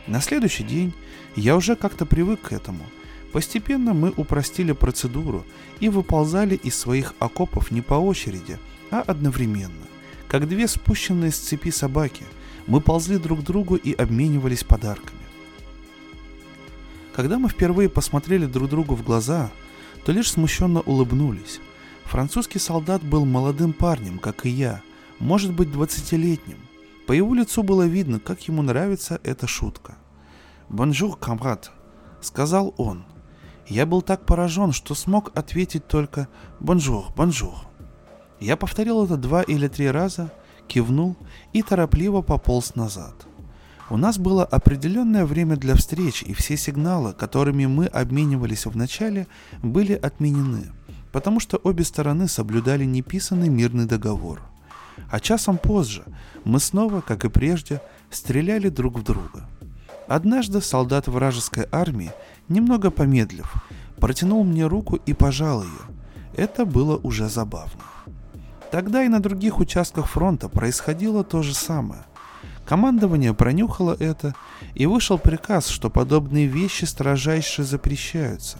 На 0.08 0.22
следующий 0.22 0.64
день 0.64 0.94
я 1.36 1.56
уже 1.56 1.76
как-то 1.76 2.06
привык 2.06 2.42
к 2.42 2.52
этому. 2.54 2.84
Постепенно 3.32 3.94
мы 3.94 4.14
упростили 4.16 4.72
процедуру 4.72 5.46
и 5.80 5.90
выползали 5.90 6.56
из 6.56 6.76
своих 6.76 7.14
окопов 7.20 7.72
не 7.72 7.82
по 7.82 7.96
очереди, 7.96 8.58
а 8.90 9.02
одновременно, 9.02 9.86
как 10.28 10.48
две 10.48 10.68
спущенные 10.68 11.32
с 11.32 11.38
цепи 11.38 11.72
собаки– 11.72 12.24
мы 12.68 12.82
ползли 12.82 13.18
друг 13.18 13.40
к 13.40 13.44
другу 13.44 13.76
и 13.76 13.94
обменивались 13.94 14.64
подарками. 14.64 15.22
Когда 17.14 17.40
мы 17.40 17.50
впервые 17.50 17.90
посмотрели 17.90 18.46
друг 18.46 18.70
другу 18.70 18.96
в 18.96 19.04
глаза, 19.04 19.50
то 20.06 20.12
лишь 20.12 20.32
смущенно 20.32 20.82
улыбнулись. 20.82 21.60
Французский 22.04 22.60
солдат 22.60 23.04
был 23.04 23.26
молодым 23.26 23.74
парнем, 23.74 24.20
как 24.20 24.46
и 24.46 24.50
я, 24.50 24.82
может 25.20 25.54
быть, 25.54 25.72
двадцатилетним. 25.72 26.60
По 27.08 27.14
его 27.14 27.34
лицу 27.34 27.64
было 27.64 27.88
видно, 27.88 28.20
как 28.20 28.48
ему 28.48 28.62
нравится 28.62 29.20
эта 29.24 29.48
шутка. 29.48 29.98
«Bonjour, 30.70 31.18
camarade»,— 31.18 31.72
сказал 32.22 32.74
он. 32.78 33.06
Я 33.68 33.86
был 33.86 34.02
так 34.02 34.26
поражен, 34.26 34.72
что 34.72 34.96
смог 34.96 35.32
ответить 35.38 35.88
только 35.88 36.28
«bonjour, 36.60 37.06
bonjour». 37.16 37.56
Я 38.40 38.56
повторил 38.56 39.04
это 39.06 39.18
два 39.18 39.42
или 39.42 39.68
три 39.68 39.90
раза— 39.90 40.32
кивнул 40.68 41.16
и 41.54 41.64
торопливо 41.64 42.22
пополз 42.22 42.76
назад. 42.76 43.26
У 43.90 43.98
нас 43.98 44.18
было 44.18 44.44
определенное 44.44 45.26
время 45.26 45.56
для 45.56 45.76
встреч, 45.76 46.22
и 46.24 46.34
все 46.34 46.58
сигналы, 46.58 47.14
которыми 47.14 47.66
мы 47.66 47.86
обменивались 47.86 48.66
в 48.66 48.76
начале, 48.76 49.28
были 49.64 49.94
отменены, 49.94 50.72
потому 51.14 51.40
что 51.40 51.58
обе 51.58 51.86
стороны 51.86 52.28
соблюдали 52.28 52.84
неписанный 52.84 53.48
мирный 53.48 53.86
договор. 53.86 54.42
А 55.10 55.20
часом 55.20 55.58
позже 55.58 56.04
мы 56.44 56.60
снова, 56.60 57.00
как 57.00 57.24
и 57.24 57.30
прежде, 57.30 57.82
стреляли 58.12 58.68
друг 58.68 59.00
в 59.00 59.04
друга. 59.04 59.48
Однажды 60.08 60.62
солдат 60.62 61.08
вражеской 61.08 61.68
армии, 61.72 62.12
немного 62.48 62.92
помедлив, 62.92 63.54
протянул 63.98 64.44
мне 64.44 64.66
руку 64.66 64.96
и 64.96 65.14
пожал 65.14 65.64
ее. 65.64 65.98
Это 66.36 66.66
было 66.66 66.98
уже 66.98 67.30
забавно. 67.30 67.84
Тогда 68.72 69.04
и 69.04 69.08
на 69.08 69.20
других 69.20 69.60
участках 69.60 70.08
фронта 70.08 70.50
происходило 70.50 71.24
то 71.24 71.42
же 71.42 71.54
самое. 71.54 72.04
Командование 72.66 73.34
пронюхало 73.34 73.96
это, 73.98 74.36
и 74.76 74.86
вышел 74.86 75.18
приказ, 75.18 75.68
что 75.68 75.90
подобные 75.90 76.48
вещи 76.48 76.86
строжайше 76.86 77.64
запрещаются. 77.64 78.58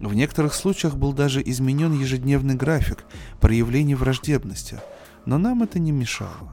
В 0.00 0.14
некоторых 0.14 0.54
случаях 0.54 0.94
был 0.94 1.12
даже 1.12 1.42
изменен 1.42 1.98
ежедневный 1.98 2.54
график 2.54 3.04
проявлений 3.40 3.94
враждебности, 3.94 4.78
но 5.24 5.38
нам 5.38 5.62
это 5.62 5.78
не 5.78 5.92
мешало. 5.92 6.52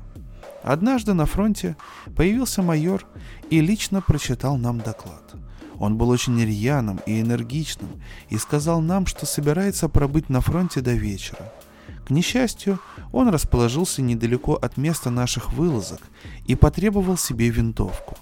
Однажды 0.63 1.13
на 1.13 1.25
фронте 1.25 1.75
появился 2.15 2.62
майор 2.62 3.05
и 3.53 3.62
лично 3.62 4.01
прочитал 4.01 4.57
нам 4.57 4.79
доклад. 4.79 5.36
Он 5.79 5.98
был 5.98 6.10
очень 6.10 6.39
рьяным 6.43 7.00
и 7.05 7.22
энергичным 7.22 7.89
и 8.29 8.38
сказал 8.38 8.81
нам, 8.81 9.05
что 9.05 9.25
собирается 9.25 9.89
пробыть 9.89 10.29
на 10.29 10.41
фронте 10.41 10.81
до 10.81 10.93
вечера– 10.93 11.51
к 12.05 12.10
несчастью, 12.10 12.79
он 13.13 13.29
расположился 13.29 14.01
недалеко 14.01 14.55
от 14.55 14.75
места 14.75 15.10
наших 15.10 15.53
вылазок 15.53 16.01
и 16.45 16.55
потребовал 16.55 17.17
себе 17.17 17.50
винтовку. 17.50 18.17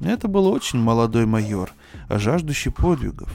Это 0.00 0.26
был 0.26 0.46
очень 0.46 0.78
молодой 0.78 1.26
майор, 1.26 1.72
жаждущий 2.08 2.70
подвигов. 2.70 3.30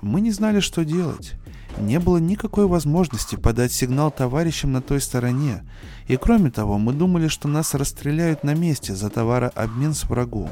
Мы 0.00 0.20
не 0.20 0.30
знали, 0.30 0.60
что 0.60 0.84
делать. 0.84 1.34
Не 1.78 1.98
было 1.98 2.18
никакой 2.18 2.66
возможности 2.68 3.34
подать 3.34 3.72
сигнал 3.72 4.12
товарищам 4.12 4.70
на 4.70 4.80
той 4.80 5.00
стороне, 5.00 5.64
и 6.06 6.16
кроме 6.16 6.52
того, 6.52 6.78
мы 6.78 6.92
думали, 6.92 7.26
что 7.26 7.48
нас 7.48 7.74
расстреляют 7.74 8.44
на 8.44 8.54
месте 8.54 8.94
за 8.94 9.10
товарообмен 9.10 9.94
с 9.94 10.04
врагом. 10.04 10.50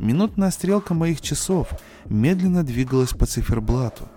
Минутная 0.00 0.50
стрелка 0.50 0.94
моих 0.94 1.20
часов 1.20 1.68
медленно 2.06 2.64
двигалась 2.64 3.10
по 3.10 3.26
циферблату. 3.26 4.08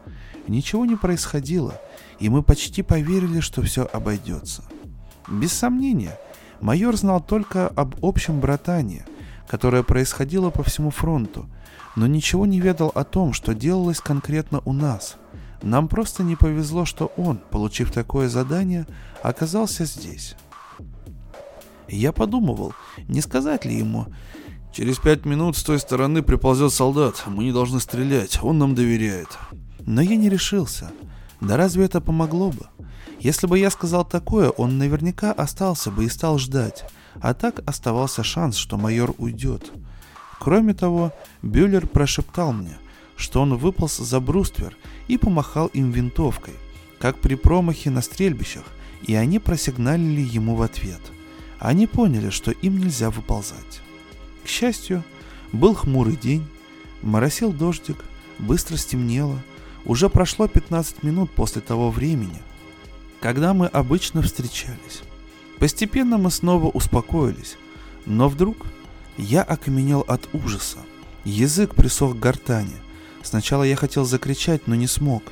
Ничего 0.48 0.86
не 0.86 0.96
происходило— 0.96 1.80
и 2.24 2.30
мы 2.30 2.42
почти 2.42 2.82
поверили, 2.84 3.42
что 3.42 3.62
все 3.62 3.84
обойдется. 3.92 4.64
Без 5.28 5.52
сомнения, 5.52 6.18
майор 6.62 6.96
знал 6.96 7.22
только 7.22 7.68
об 7.68 7.96
общем 8.02 8.40
братании, 8.40 9.06
которое 9.48 9.84
происходило 9.84 10.50
по 10.50 10.64
всему 10.64 10.90
фронту, 10.90 11.50
но 11.98 12.08
ничего 12.08 12.46
не 12.46 12.62
ведал 12.62 12.94
о 12.96 13.04
том, 13.04 13.34
что 13.34 13.54
делалось 13.54 14.00
конкретно 14.00 14.62
у 14.64 14.72
нас. 14.72 15.18
Нам 15.62 15.90
просто 15.90 16.24
не 16.24 16.38
повезло, 16.38 16.86
что 16.86 17.12
он, 17.18 17.38
получив 17.38 17.92
такое 17.92 18.30
задание, 18.30 18.86
оказался 19.22 19.84
здесь. 19.84 20.36
Я 21.90 22.14
подумывал, 22.14 22.74
не 23.10 23.20
сказать 23.20 23.66
ли 23.66 23.78
ему, 23.78 24.08
«Через 24.74 24.98
пять 24.98 25.26
минут 25.26 25.56
с 25.56 25.64
той 25.64 25.80
стороны 25.80 26.24
приползет 26.24 26.74
солдат, 26.74 27.24
мы 27.28 27.44
не 27.44 27.52
должны 27.52 27.80
стрелять, 27.80 28.40
он 28.42 28.58
нам 28.58 28.76
доверяет». 28.76 29.38
Но 29.86 30.02
я 30.02 30.16
не 30.16 30.30
решился– 30.30 30.92
да 31.44 31.58
разве 31.58 31.84
это 31.84 32.00
помогло 32.00 32.52
бы? 32.52 32.68
Если 33.20 33.48
бы 33.48 33.60
я 33.60 33.70
сказал 33.70 34.06
такое, 34.06 34.50
он 34.50 34.78
наверняка 34.78 35.34
остался 35.34 35.92
бы 35.92 36.06
и 36.06 36.10
стал 36.10 36.38
ждать, 36.38 36.86
а 37.22 37.34
так 37.34 37.62
оставался 37.66 38.24
шанс, 38.24 38.56
что 38.56 38.78
майор 38.78 39.14
уйдет. 39.18 39.74
Кроме 40.40 40.74
того, 40.74 41.12
Бюллер 41.42 41.86
прошептал 41.86 42.54
мне, 42.54 42.78
что 43.18 43.42
он 43.42 43.58
выполз 43.58 43.98
за 43.98 44.22
бруствер 44.22 44.78
и 45.10 45.18
помахал 45.18 45.68
им 45.68 45.92
винтовкой, 45.92 46.54
как 46.98 47.20
при 47.20 47.36
промахе 47.36 47.90
на 47.90 48.02
стрельбищах, 48.02 48.64
и 49.06 49.14
они 49.14 49.40
просигналили 49.40 50.22
ему 50.22 50.56
в 50.56 50.62
ответ. 50.62 51.02
Они 51.60 51.88
поняли, 51.88 52.30
что 52.30 52.52
им 52.52 52.78
нельзя 52.78 53.10
выползать. 53.10 53.82
К 54.44 54.48
счастью, 54.48 55.04
был 55.52 55.74
хмурый 55.74 56.16
день, 56.16 56.46
моросил 57.02 57.52
дождик, 57.52 57.98
быстро 58.40 58.78
стемнело– 58.78 59.40
уже 59.86 60.10
прошло 60.10 60.48
15 60.48 61.04
минут 61.04 61.32
после 61.32 61.62
того 61.62 61.92
времени, 61.92 62.42
когда 63.20 63.54
мы 63.54 63.68
обычно 63.68 64.22
встречались. 64.22 65.02
Постепенно 65.60 66.18
мы 66.18 66.32
снова 66.32 66.68
успокоились, 66.68 67.58
но 68.06 68.30
вдруг 68.30 68.66
я 69.18 69.44
окаменел 69.44 70.02
от 70.08 70.28
ужаса. 70.34 70.80
Язык 71.24 71.76
присох 71.76 72.16
к 72.16 72.20
гортани. 72.20 72.76
Сначала 73.22 73.64
я 73.64 73.76
хотел 73.76 74.06
закричать, 74.06 74.68
но 74.68 74.76
не 74.76 74.88
смог. 74.88 75.24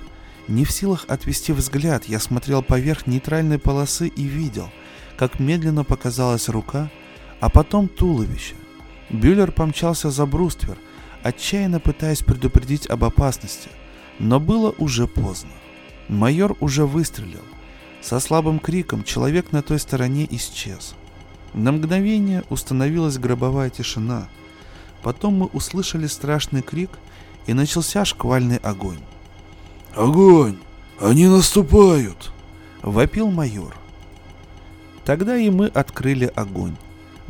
Не 0.47 0.65
в 0.65 0.71
силах 0.71 1.05
отвести 1.07 1.53
взгляд, 1.53 2.05
я 2.05 2.19
смотрел 2.19 2.63
поверх 2.63 3.07
нейтральной 3.07 3.59
полосы 3.59 4.07
и 4.07 4.23
видел, 4.23 4.69
как 5.17 5.39
медленно 5.39 5.83
показалась 5.83 6.49
рука, 6.49 6.89
а 7.39 7.49
потом 7.49 7.87
туловище. 7.87 8.55
Бюллер 9.11 9.51
помчался 9.51 10.09
за 10.09 10.25
бруствер, 10.25 10.77
отчаянно 11.21 11.79
пытаясь 11.79 12.21
предупредить 12.21 12.87
об 12.87 13.03
опасности, 13.03 13.69
но 14.19 14.39
было 14.39 14.73
уже 14.77 15.07
поздно. 15.07 15.51
Майор 16.07 16.55
уже 16.59 16.85
выстрелил. 16.85 17.41
Со 18.01 18.19
слабым 18.19 18.59
криком 18.59 19.03
человек 19.03 19.51
на 19.51 19.61
той 19.61 19.79
стороне 19.79 20.27
исчез. 20.31 20.95
На 21.53 21.71
мгновение 21.71 22.43
установилась 22.49 23.17
гробовая 23.17 23.69
тишина. 23.69 24.27
Потом 25.03 25.35
мы 25.35 25.45
услышали 25.47 26.07
страшный 26.07 26.61
крик, 26.61 26.91
и 27.47 27.53
начался 27.53 28.05
шквальный 28.05 28.57
огонь. 28.57 28.99
«Огонь! 29.95 30.57
Они 30.99 31.27
наступают!»— 31.27 32.31
вопил 32.81 33.31
майор. 33.31 33.75
Тогда 35.03 35.35
и 35.35 35.49
мы 35.49 35.67
открыли 35.67 36.31
огонь. 36.35 36.77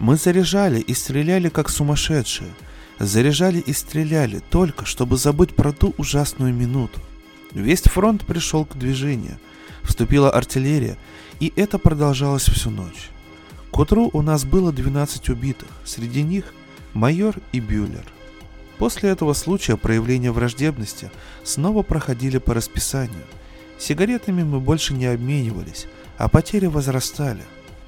Мы 0.01 0.15
заряжали 0.15 0.79
и 0.79 0.95
стреляли 0.95 1.49
как 1.49 1.69
сумасшедшие. 1.69 2.49
Заряжали 2.97 3.59
и 3.59 3.71
стреляли 3.71 4.41
только, 4.49 4.83
чтобы 4.83 5.15
забыть 5.15 5.55
про 5.55 5.73
ту 5.73 5.93
ужасную 5.95 6.55
минуту. 6.55 6.99
Весь 7.51 7.83
фронт 7.83 8.25
пришел 8.25 8.65
к 8.65 8.75
движению. 8.75 9.37
Вступила 9.83 10.31
артиллерия, 10.31 10.97
и 11.39 11.53
это 11.55 11.77
продолжалось 11.77 12.49
всю 12.49 12.71
ночь. 12.71 13.11
К 13.69 13.77
утру 13.77 14.09
у 14.11 14.23
нас 14.23 14.43
было 14.43 14.71
12 14.71 15.29
убитых, 15.29 15.67
среди 15.85 16.23
них 16.23 16.45
майор 16.95 17.35
и 17.51 17.59
Бюллер. 17.59 18.05
После 18.79 19.11
этого 19.11 19.33
случая 19.33 19.77
проявления 19.77 20.31
враждебности 20.31 21.11
снова 21.43 21.83
проходили 21.83 22.39
по 22.39 22.55
расписанию. 22.55 23.25
Сигаретами 23.77 24.41
мы 24.41 24.61
больше 24.61 24.95
не 24.95 25.05
обменивались, 25.05 25.85
а 26.17 26.27
потери 26.27 26.65
возрастали. 26.65 27.43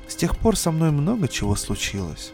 С 0.08 0.16
тех 0.16 0.38
пор 0.38 0.56
со 0.56 0.72
мной 0.72 0.92
много 0.92 1.28
чего 1.28 1.56
случилось. 1.56 2.32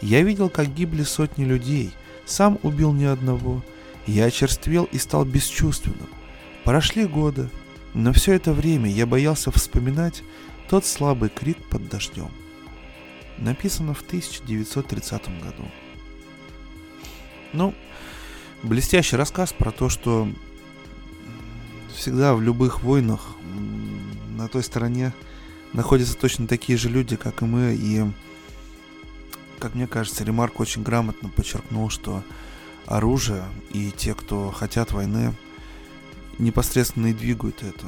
Я 0.00 0.22
видел, 0.22 0.48
как 0.48 0.72
гибли 0.72 1.02
сотни 1.02 1.44
людей, 1.44 1.92
сам 2.24 2.58
убил 2.62 2.92
ни 2.92 3.04
одного. 3.04 3.62
Я 4.06 4.26
очерствел 4.26 4.84
и 4.84 4.98
стал 4.98 5.24
бесчувственным. 5.24 6.08
Прошли 6.64 7.06
годы, 7.06 7.48
но 7.94 8.12
все 8.12 8.34
это 8.34 8.52
время 8.52 8.90
я 8.90 9.06
боялся 9.06 9.50
вспоминать 9.50 10.22
тот 10.68 10.84
слабый 10.84 11.30
крик 11.30 11.58
под 11.68 11.88
дождем. 11.88 12.30
Написано 13.38 13.94
в 13.94 14.02
1930 14.02 15.42
году. 15.42 15.64
Ну, 17.52 17.74
блестящий 18.62 19.16
рассказ 19.16 19.52
про 19.52 19.70
то, 19.70 19.88
что 19.88 20.28
всегда 21.94 22.34
в 22.34 22.42
любых 22.42 22.82
войнах 22.82 23.34
на 24.36 24.48
той 24.48 24.62
стороне 24.62 25.12
находятся 25.72 26.16
точно 26.16 26.46
такие 26.46 26.78
же 26.78 26.88
люди, 26.88 27.16
как 27.16 27.42
и 27.42 27.44
мы, 27.44 27.74
и, 27.74 28.04
как 29.58 29.74
мне 29.74 29.86
кажется, 29.86 30.24
Ремарк 30.24 30.60
очень 30.60 30.82
грамотно 30.82 31.28
подчеркнул, 31.28 31.90
что 31.90 32.22
оружие 32.86 33.44
и 33.70 33.90
те, 33.90 34.14
кто 34.14 34.50
хотят 34.50 34.92
войны, 34.92 35.34
непосредственно 36.38 37.08
и 37.08 37.14
двигают 37.14 37.62
это. 37.62 37.86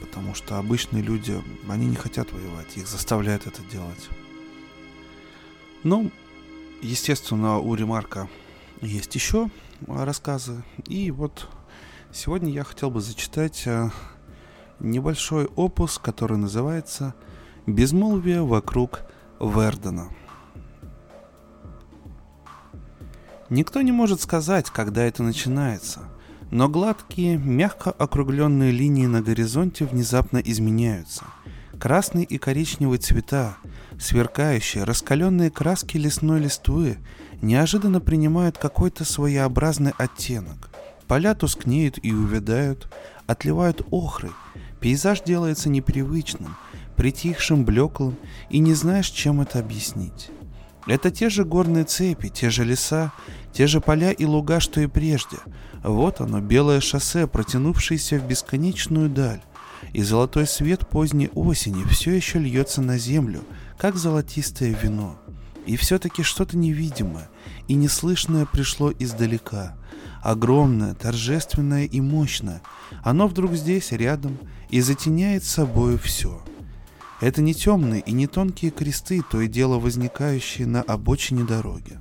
Потому 0.00 0.34
что 0.34 0.58
обычные 0.58 1.02
люди, 1.02 1.40
они 1.68 1.86
не 1.86 1.96
хотят 1.96 2.32
воевать, 2.32 2.76
их 2.76 2.86
заставляют 2.86 3.46
это 3.46 3.62
делать. 3.70 4.08
Ну, 5.82 6.10
естественно, 6.82 7.58
у 7.58 7.74
Ремарка 7.74 8.28
есть 8.80 9.14
еще 9.14 9.50
рассказы. 9.86 10.62
И 10.86 11.10
вот 11.10 11.48
сегодня 12.12 12.50
я 12.50 12.64
хотел 12.64 12.90
бы 12.90 13.00
зачитать 13.00 13.62
э, 13.66 13.90
небольшой 14.80 15.46
опус, 15.56 15.98
который 15.98 16.36
называется 16.36 17.14
«Безмолвие 17.66 18.42
вокруг 18.42 19.02
Вердена». 19.40 20.08
Никто 23.50 23.80
не 23.80 23.92
может 23.92 24.20
сказать, 24.20 24.70
когда 24.70 25.04
это 25.04 25.22
начинается– 25.22 26.00
но 26.50 26.68
гладкие, 26.68 27.36
мягко 27.36 27.90
округленные 27.90 28.70
линии 28.70 29.06
на 29.06 29.20
горизонте 29.20 29.84
внезапно 29.84 30.38
изменяются. 30.38 31.24
Красный 31.78 32.24
и 32.24 32.38
коричневый 32.38 32.98
цвета, 32.98 33.56
сверкающие, 34.00 34.84
раскаленные 34.84 35.50
краски 35.50 35.96
лесной 35.96 36.40
листвы 36.40 36.96
неожиданно 37.42 38.00
принимают 38.00 38.56
какой-то 38.58 39.04
своеобразный 39.04 39.92
оттенок. 39.98 40.70
Поля 41.06 41.34
тускнеют 41.34 41.98
и 42.02 42.12
увядают, 42.12 42.90
отливают 43.26 43.86
охрой. 43.90 44.32
Пейзаж 44.80 45.22
делается 45.22 45.68
непривычным, 45.68 46.56
притихшим, 46.96 47.64
блеклым, 47.64 48.16
и 48.50 48.58
не 48.58 48.74
знаешь, 48.74 49.10
чем 49.10 49.40
это 49.40 49.58
объяснить. 49.58 50.30
Это 50.86 51.10
те 51.10 51.28
же 51.28 51.44
горные 51.44 51.84
цепи, 51.84 52.28
те 52.28 52.48
же 52.48 52.64
леса, 52.64 53.12
те 53.52 53.66
же 53.66 53.80
поля 53.80 54.10
и 54.10 54.24
луга, 54.24 54.58
что 54.58 54.80
и 54.80 54.86
прежде. 54.86 55.36
Вот 55.82 56.20
оно, 56.20 56.40
белое 56.40 56.80
шоссе, 56.80 57.26
протянувшееся 57.26 58.18
в 58.18 58.26
бесконечную 58.26 59.10
даль. 59.10 59.42
И 59.92 60.02
золотой 60.02 60.46
свет 60.46 60.88
поздней 60.88 61.30
осени 61.34 61.84
все 61.84 62.12
еще 62.12 62.38
льется 62.38 62.80
на 62.80 62.98
землю, 62.98 63.42
как 63.76 63.96
золотистое 63.96 64.74
вино. 64.74 65.18
И 65.68 65.76
все-таки 65.76 66.22
что-то 66.22 66.56
невидимое 66.56 67.28
и 67.68 67.74
неслышное 67.74 68.46
пришло 68.46 68.90
издалека. 68.90 69.76
Огромное, 70.22 70.94
торжественное 70.94 71.84
и 71.84 72.00
мощное. 72.00 72.62
Оно 73.04 73.28
вдруг 73.28 73.52
здесь, 73.52 73.92
рядом, 73.92 74.38
и 74.70 74.80
затеняет 74.80 75.44
собою 75.44 75.98
все. 75.98 76.42
Это 77.20 77.42
не 77.42 77.52
темные 77.54 78.00
и 78.00 78.12
не 78.12 78.26
тонкие 78.26 78.70
кресты, 78.70 79.22
то 79.30 79.42
и 79.42 79.46
дело 79.46 79.78
возникающие 79.78 80.66
на 80.66 80.80
обочине 80.80 81.44
дороги. 81.44 81.98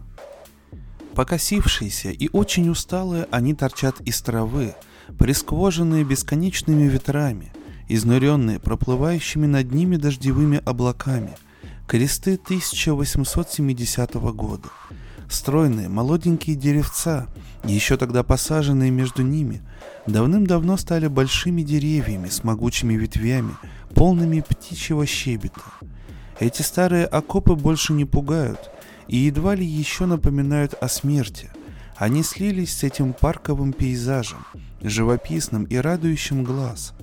Покосившиеся 1.13 2.11
и 2.11 2.29
очень 2.31 2.69
усталые, 2.69 3.27
они 3.31 3.53
торчат 3.53 3.99
из 4.01 4.21
травы, 4.21 4.75
присквоженные 5.19 6.05
бесконечными 6.05 6.83
ветрами, 6.83 7.51
изнуренные 7.89 8.61
проплывающими 8.61 9.45
над 9.45 9.73
ними 9.73 9.97
дождевыми 9.97 10.61
облаками, 10.63 11.33
кресты 11.87 12.33
1870 12.33 14.13
года, 14.33 14.67
стройные 15.29 15.87
молоденькие 15.87 16.57
деревца, 16.57 17.27
еще 17.63 17.95
тогда 17.95 18.23
посаженные 18.23 18.91
между 18.91 19.23
ними, 19.23 19.61
давным-давно 20.05 20.75
стали 20.75 21.07
большими 21.07 21.61
деревьями 21.61 22.27
с 22.27 22.43
могучими 22.43 22.95
ветвями, 22.95 23.55
полными 23.95 24.41
птичьего 24.41 25.05
щебета. 25.05 25.61
Эти 26.41 26.61
старые 26.61 27.05
окопы 27.05 27.55
больше 27.55 27.93
не 27.93 28.03
пугают 28.03 28.69
и 29.07 29.15
едва 29.17 29.55
ли 29.55 29.65
еще 29.65 30.05
напоминают 30.05 30.73
о 30.81 30.89
смерти. 30.89 31.49
Они 31.95 32.21
слились 32.21 32.77
с 32.77 32.83
этим 32.83 33.13
парковым 33.13 33.71
пейзажем, 33.71 34.45
живописным 34.81 35.63
и 35.63 35.77
радующим 35.77 36.43
глаз. 36.43 36.93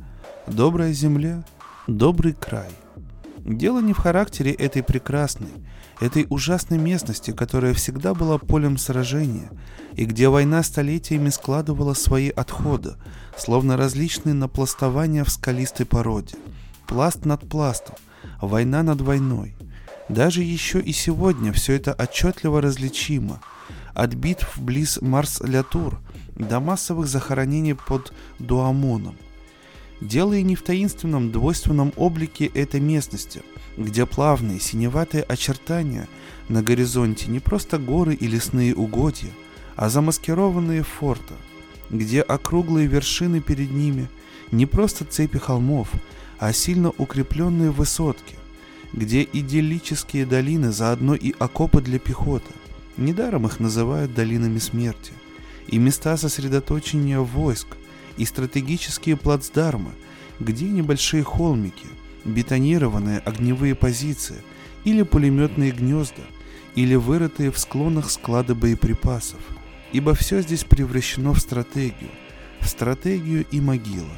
Добрая 0.46 0.92
земля, 0.92 1.42
добрый 1.88 2.34
край. 2.34 2.70
Дело 3.44 3.80
не 3.80 3.92
в 3.92 3.98
характере 3.98 4.52
этой 4.52 4.82
прекрасной, 4.82 5.50
этой 6.00 6.26
ужасной 6.30 6.78
местности, 6.78 7.30
которая 7.30 7.74
всегда 7.74 8.14
была 8.14 8.38
полем 8.38 8.78
сражения, 8.78 9.50
и 9.96 10.06
где 10.06 10.30
война 10.30 10.62
столетиями 10.62 11.28
складывала 11.28 11.92
свои 11.92 12.30
отходы, 12.30 12.94
словно 13.36 13.76
различные 13.76 14.32
напластования 14.32 15.24
в 15.24 15.30
скалистой 15.30 15.84
породе. 15.84 16.36
Пласт 16.86 17.26
над 17.26 17.46
пластом, 17.46 17.96
война 18.40 18.82
над 18.82 19.02
войной. 19.02 19.54
Даже 20.08 20.42
еще 20.42 20.80
и 20.80 20.92
сегодня 20.92 21.52
все 21.52 21.74
это 21.74 21.92
отчетливо 21.92 22.62
различимо. 22.62 23.40
От 23.92 24.14
битв 24.14 24.58
близ 24.58 24.98
Марс-Лятур 25.02 26.00
до 26.34 26.60
массовых 26.60 27.06
захоронений 27.06 27.74
под 27.74 28.14
Дуамоном. 28.38 29.16
Дело 30.00 30.34
и 30.34 30.42
не 30.42 30.54
в 30.56 30.62
таинственном 30.62 31.30
двойственном 31.30 31.92
облике 31.96 32.46
этой 32.46 32.80
местности, 32.80 33.42
где 33.76 34.06
плавные 34.06 34.60
синеватые 34.60 35.22
очертания 35.22 36.08
на 36.48 36.62
горизонте 36.62 37.30
не 37.30 37.40
просто 37.40 37.78
горы 37.78 38.14
и 38.14 38.26
лесные 38.26 38.74
угодья, 38.74 39.30
а 39.76 39.88
замаскированные 39.88 40.82
форты, 40.82 41.34
где 41.90 42.20
округлые 42.20 42.86
вершины 42.86 43.40
перед 43.40 43.70
ними 43.70 44.08
не 44.50 44.66
просто 44.66 45.04
цепи 45.04 45.38
холмов, 45.38 45.88
а 46.38 46.52
сильно 46.52 46.90
укрепленные 46.90 47.70
высотки, 47.70 48.36
где 48.92 49.22
идиллические 49.22 50.26
долины 50.26 50.72
заодно 50.72 51.14
и 51.14 51.34
окопы 51.38 51.80
для 51.80 51.98
пехоты. 51.98 52.52
Недаром 52.96 53.46
их 53.46 53.58
называют 53.58 54.14
долинами 54.14 54.58
смерти. 54.58 55.12
И 55.66 55.78
места 55.78 56.16
сосредоточения 56.16 57.18
войск, 57.18 57.68
и 58.16 58.24
стратегические 58.24 59.16
плацдармы, 59.16 59.90
где 60.40 60.66
небольшие 60.66 61.22
холмики, 61.22 61.86
бетонированные 62.24 63.18
огневые 63.18 63.74
позиции, 63.74 64.42
или 64.84 65.02
пулеметные 65.02 65.70
гнезда, 65.70 66.22
или 66.74 66.94
вырытые 66.94 67.50
в 67.50 67.58
склонах 67.58 68.10
склады 68.10 68.54
боеприпасов. 68.54 69.40
Ибо 69.92 70.14
все 70.14 70.42
здесь 70.42 70.64
превращено 70.64 71.32
в 71.32 71.38
стратегию, 71.38 72.10
в 72.60 72.66
стратегию 72.66 73.46
и 73.50 73.60
могила. 73.60 74.16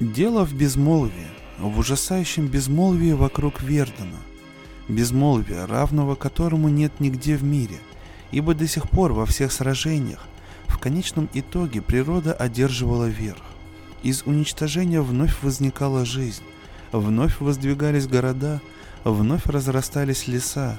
Дело 0.00 0.44
в 0.44 0.54
безмолвии, 0.54 1.28
в 1.58 1.78
ужасающем 1.78 2.48
безмолвии 2.48 3.12
вокруг 3.12 3.62
Вердена. 3.62 4.18
Безмолвие, 4.88 5.64
равного 5.64 6.14
которому 6.14 6.68
нет 6.68 7.00
нигде 7.00 7.36
в 7.36 7.44
мире, 7.44 7.78
ибо 8.30 8.54
до 8.54 8.66
сих 8.66 8.90
пор 8.90 9.12
во 9.12 9.24
всех 9.24 9.52
сражениях 9.52 10.26
в 10.76 10.78
конечном 10.78 11.30
итоге 11.32 11.80
природа 11.80 12.34
одерживала 12.34 13.06
верх. 13.06 13.40
Из 14.02 14.24
уничтожения 14.26 15.00
вновь 15.00 15.42
возникала 15.42 16.04
жизнь, 16.04 16.42
вновь 16.92 17.40
воздвигались 17.40 18.06
города, 18.06 18.60
вновь 19.02 19.46
разрастались 19.46 20.28
леса, 20.28 20.78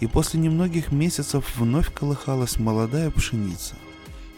и 0.00 0.06
после 0.06 0.40
немногих 0.40 0.92
месяцев 0.92 1.56
вновь 1.56 1.92
колыхалась 1.92 2.58
молодая 2.58 3.10
пшеница. 3.10 3.74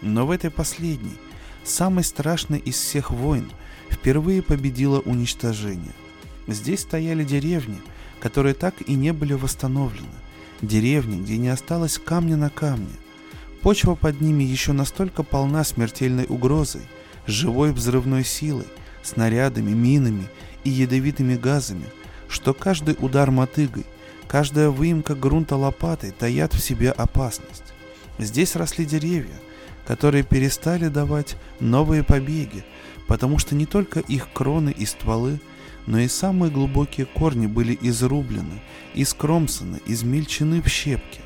Но 0.02 0.26
в 0.26 0.32
этой 0.32 0.50
последней, 0.50 1.16
самой 1.62 2.02
страшной 2.02 2.58
из 2.58 2.74
всех 2.74 3.12
войн, 3.12 3.48
впервые 3.88 4.42
победило 4.42 4.98
уничтожение. 4.98 5.94
Здесь 6.48 6.80
стояли 6.80 7.22
деревни, 7.22 7.78
которые 8.18 8.54
так 8.54 8.74
и 8.84 8.94
не 8.94 9.12
были 9.12 9.34
восстановлены, 9.34 10.08
деревни, 10.62 11.22
где 11.22 11.38
не 11.38 11.48
осталось 11.48 11.96
камня 11.96 12.36
на 12.36 12.50
камне. 12.50 12.96
Почва 13.62 13.94
под 13.94 14.20
ними 14.20 14.44
еще 14.44 14.72
настолько 14.72 15.22
полна 15.22 15.64
смертельной 15.64 16.26
угрозой, 16.28 16.82
живой 17.26 17.72
взрывной 17.72 18.24
силой, 18.24 18.66
снарядами, 19.02 19.72
минами 19.72 20.28
и 20.64 20.70
ядовитыми 20.70 21.36
газами, 21.36 21.86
что 22.28 22.54
каждый 22.54 22.96
удар 22.98 23.30
мотыгой, 23.30 23.86
каждая 24.28 24.70
выемка 24.70 25.14
грунта 25.14 25.56
лопатой 25.56 26.10
таят 26.10 26.54
в 26.54 26.60
себе 26.60 26.90
опасность. 26.90 27.74
Здесь 28.18 28.56
росли 28.56 28.84
деревья, 28.84 29.38
которые 29.86 30.24
перестали 30.24 30.88
давать 30.88 31.36
новые 31.60 32.02
побеги, 32.02 32.64
потому 33.06 33.38
что 33.38 33.54
не 33.54 33.66
только 33.66 34.00
их 34.00 34.32
кроны 34.32 34.74
и 34.76 34.84
стволы, 34.84 35.40
но 35.86 36.00
и 36.00 36.08
самые 36.08 36.50
глубокие 36.50 37.06
корни 37.06 37.46
были 37.46 37.78
изрублены, 37.80 38.62
искромсаны, 38.94 39.80
измельчены 39.86 40.60
в 40.60 40.68
щепки. 40.68 41.20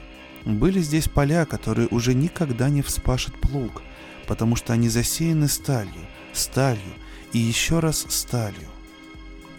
Были 0.44 0.80
здесь 0.80 1.08
поля, 1.08 1.44
которые 1.44 1.88
уже 1.88 2.14
никогда 2.14 2.68
не 2.68 2.82
вспашет 2.82 3.34
плуг, 3.34 3.82
потому 4.26 4.56
что 4.56 4.72
они 4.72 4.88
засеяны 4.88 5.48
сталью, 5.48 6.06
сталью 6.32 6.94
и 7.32 7.38
еще 7.38 7.80
раз 7.80 8.06
сталью. 8.08 8.68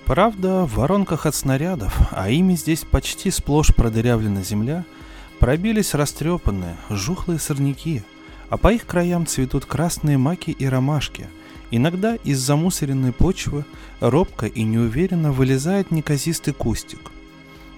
Правда, 0.06 0.65
в 0.65 0.76
воронках 0.76 1.26
от 1.26 1.36
снарядов, 1.36 1.98
а 2.12 2.30
ими 2.30 2.56
здесь 2.56 2.82
почти 2.82 3.32
сплошь 3.32 3.74
продырявлена 3.74 4.41
земля, 4.41 4.84
пробились 5.39 5.94
растрепанные, 5.94 6.76
жухлые 6.89 7.39
сорняки, 7.39 8.04
а 8.50 8.58
по 8.58 8.74
их 8.74 8.86
краям 8.86 9.26
цветут 9.26 9.65
красные 9.65 10.17
маки 10.17 10.52
и 10.52 10.65
ромашки. 10.65 11.28
Иногда 11.70 12.15
из 12.15 12.39
замусоренной 12.39 13.13
почвы 13.13 13.63
робко 14.02 14.48
и 14.48 14.63
неуверенно 14.63 15.32
вылезает 15.32 15.91
неказистый 15.91 16.54
кустик. 16.54 17.12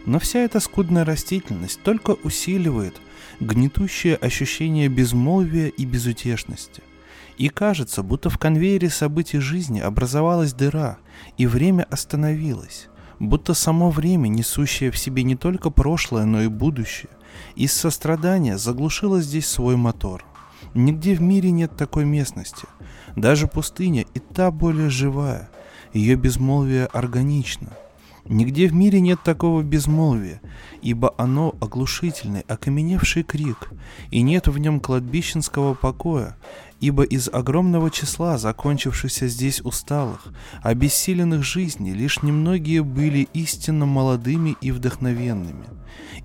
Но 0.06 0.20
вся 0.20 0.40
эта 0.40 0.60
скудная 0.60 1.06
растительность 1.06 1.82
только 1.82 2.12
усиливает 2.12 3.00
гнетущее 3.40 4.16
ощущение 4.16 4.90
безмолвия 4.90 5.68
и 5.68 5.86
безутешности. 5.86 6.84
И 7.38 7.50
кажется, 7.50 8.04
будто 8.04 8.30
в 8.30 8.38
конвейере 8.38 8.90
событий 8.90 9.40
жизни 9.40 9.80
образовалась 9.80 10.54
дыра, 10.54 10.98
и 11.38 11.48
время 11.48 11.88
остановилось, 11.90 12.90
будто 13.20 13.54
само 13.54 13.90
время, 13.90 14.28
несущее 14.28 14.92
в 14.92 14.98
себе 14.98 15.24
не 15.24 15.36
только 15.36 15.70
прошлое, 15.70 16.26
но 16.26 16.42
и 16.42 16.48
будущее, 16.48 17.10
из 17.56 17.74
сострадания 17.74 18.58
заглушило 18.58 19.22
здесь 19.22 19.48
свой 19.48 19.78
мотор. 19.78 20.24
Нигде 20.74 21.16
в 21.16 21.22
мире 21.22 21.52
нет 21.52 21.76
такой 21.76 22.06
местности. 22.06 22.68
Даже 23.16 23.48
пустыня 23.48 24.06
и 24.14 24.20
та 24.20 24.52
более 24.52 24.90
живая. 24.90 25.50
Ее 25.94 26.16
безмолвие 26.16 26.86
органично. 26.88 27.74
Нигде 28.26 28.68
в 28.68 28.74
мире 28.74 29.02
нет 29.02 29.20
такого 29.22 29.64
безмолвия, 29.64 30.42
ибо 30.82 31.14
оно 31.18 31.56
оглушительный, 31.60 32.42
окаменевший 32.48 33.24
крик, 33.24 33.70
и 34.12 34.22
нет 34.22 34.48
в 34.48 34.58
нем 34.58 34.80
кладбищенского 34.80 35.74
покоя, 35.74 36.38
ибо 36.80 37.04
из 37.04 37.28
огромного 37.28 37.92
числа 37.92 38.38
закончившихся 38.38 39.28
здесь 39.28 39.60
усталых, 39.60 40.22
обессиленных 40.62 41.44
жизней 41.44 41.94
лишь 41.94 42.24
немногие 42.24 42.82
были 42.82 43.28
истинно 43.34 43.86
молодыми 43.86 44.56
и 44.62 44.72
вдохновенными. 44.72 45.66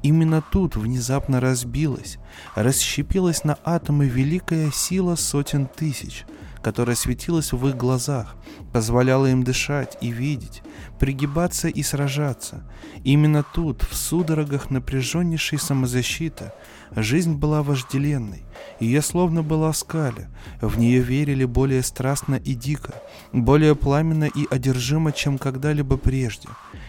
Именно 0.05 0.41
тут 0.41 0.77
внезапно 0.77 1.41
разбилась, 1.41 2.19
расщепилась 2.55 3.43
на 3.43 3.59
атомы 3.65 4.07
великая 4.07 4.71
сила 4.71 5.17
сотен 5.17 5.67
тысяч– 5.67 6.25
которая 6.62 6.97
светилась 6.97 7.53
в 7.53 7.68
их 7.68 7.77
глазах, 7.77 8.37
позволяла 8.73 9.27
им 9.27 9.42
дышать 9.42 9.97
и 10.01 10.11
видеть, 10.11 10.62
пригибаться 10.99 11.68
и 11.68 11.83
сражаться. 11.83 12.64
Именно 13.05 13.42
тут, 13.42 13.83
в 13.83 13.94
судорогах 13.94 14.71
напряженнейшей 14.71 15.59
самозащиты, 15.59 16.53
жизнь 16.94 17.35
была 17.35 17.62
вожделенной, 17.62 18.42
ее 18.81 19.03
словно 19.03 19.42
была 19.42 19.73
скале, 19.73 20.29
в 20.61 20.79
нее 20.79 21.01
верили 21.01 21.44
более 21.44 21.83
страстно 21.83 22.37
и 22.37 22.55
дико, 22.55 22.94
более 23.33 23.75
пламенно 23.75 24.25
и 24.25 24.47
одержимо, 24.51 25.12
чем 25.12 25.38
когда-либо 25.38 25.97
прежде. 25.97 26.49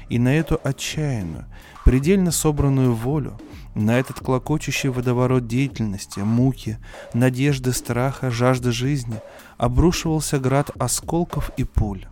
И 0.10 0.18
на 0.18 0.36
эту 0.36 0.60
отчаянную, 0.64 1.46
предельно 1.86 2.32
собранную 2.32 2.94
волю, 2.94 3.40
на 3.76 4.00
этот 4.00 4.20
клокочущий 4.20 4.90
водоворот 4.90 5.48
деятельности, 5.48 6.20
муки, 6.20 6.78
надежды, 7.14 7.72
страха, 7.72 8.32
жажды 8.32 8.72
жизни 8.72 9.20
обрушивался 9.58 10.40
град 10.40 10.72
осколков 10.80 11.52
и 11.58 11.64
пуль. 11.64 12.06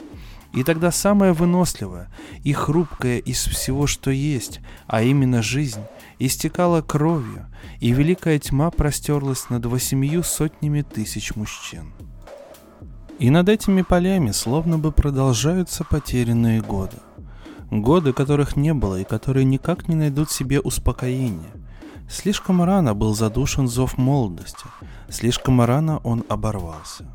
И 0.53 0.63
тогда 0.63 0.91
самое 0.91 1.33
выносливое 1.33 2.09
и 2.43 2.53
хрупкое 2.53 3.19
из 3.19 3.45
всего, 3.45 3.85
что 3.85 4.11
есть, 4.11 4.61
а 4.87 5.01
именно 5.01 5.41
жизнь, 5.41 5.81
истекала 6.19 6.81
кровью, 6.81 7.47
и 7.79 7.91
великая 7.91 8.39
тьма 8.39 8.71
простерлась 8.71 9.49
над 9.49 9.65
восемью 9.65 10.23
сотнями 10.23 10.81
тысяч 10.81 11.35
мужчин. 11.35 11.93
И 13.19 13.29
над 13.29 13.49
этими 13.49 13.81
полями 13.81 14.31
словно 14.31 14.77
бы 14.77 14.91
продолжаются 14.91 15.83
потерянные 15.83 16.61
годы. 16.61 16.97
Годы, 17.71 18.13
которых 18.13 18.55
не 18.55 18.73
было 18.73 18.99
и 18.99 19.03
которые 19.03 19.43
никак 19.43 19.87
не 19.87 19.95
найдут 19.95 20.31
себе 20.31 20.59
успокоения. 20.59 21.51
Слишком 22.09 22.63
рано 22.63 22.93
был 22.93 23.13
задушен 23.13 23.67
зов 23.67 23.97
молодости, 23.97 24.65
слишком 25.09 25.61
рано 25.61 25.99
он 26.03 26.23
оборвался. 26.29 27.05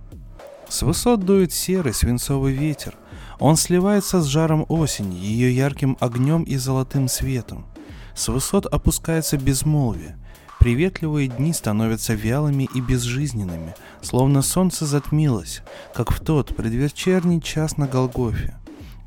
С 0.68 0.82
высот 0.82 1.24
дует 1.24 1.52
серый 1.52 1.94
свинцовый 1.94 2.52
ветер, 2.52 2.94
он 3.38 3.56
сливается 3.56 4.20
с 4.20 4.26
жаром 4.26 4.66
осени, 4.68 5.16
ее 5.16 5.54
ярким 5.54 5.96
огнем 6.00 6.42
и 6.42 6.56
золотым 6.56 7.08
светом. 7.08 7.66
С 8.14 8.28
высот 8.28 8.66
опускается 8.66 9.38
безмолвие, 9.38 10.18
Приветливые 10.62 11.26
дни 11.26 11.52
становятся 11.52 12.14
вялыми 12.14 12.68
и 12.72 12.80
безжизненными, 12.80 13.74
словно 14.00 14.42
солнце 14.42 14.86
затмилось, 14.86 15.60
как 15.92 16.12
в 16.12 16.20
тот 16.20 16.54
предвечерний 16.54 17.40
час 17.40 17.78
на 17.78 17.88
Голгофе. 17.88 18.54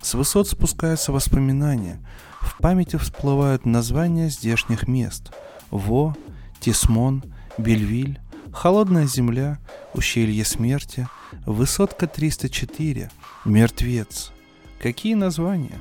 С 0.06 0.14
высот 0.14 0.48
спускаются 0.48 1.12
воспоминания. 1.12 2.00
В 2.40 2.60
памяти 2.60 2.96
всплывают 2.96 3.66
названия 3.66 4.30
здешних 4.30 4.88
мест. 4.88 5.34
Во, 5.72 6.16
Тисмон, 6.60 7.24
Бельвиль, 7.58 8.20
Холодная 8.54 9.08
земля, 9.08 9.58
Ущелье 9.96 10.46
смерти, 10.46 11.10
Высотка 11.48 12.06
304, 12.06 13.10
Мертвец. 13.46 14.32
Какие 14.80 15.16
названия? 15.16 15.80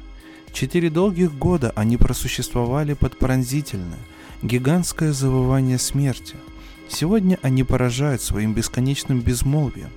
Четыре 0.54 0.88
долгих 0.88 1.36
года 1.36 1.74
они 1.76 1.98
просуществовали 1.98 2.94
под 2.94 3.18
пронзительное, 3.18 4.00
гигантское 4.40 5.12
завывание 5.12 5.76
смерти. 5.76 6.36
Сегодня 6.88 7.38
они 7.42 7.62
поражают 7.62 8.22
своим 8.22 8.54
бесконечным 8.54 9.20
безмолвием, 9.20 9.90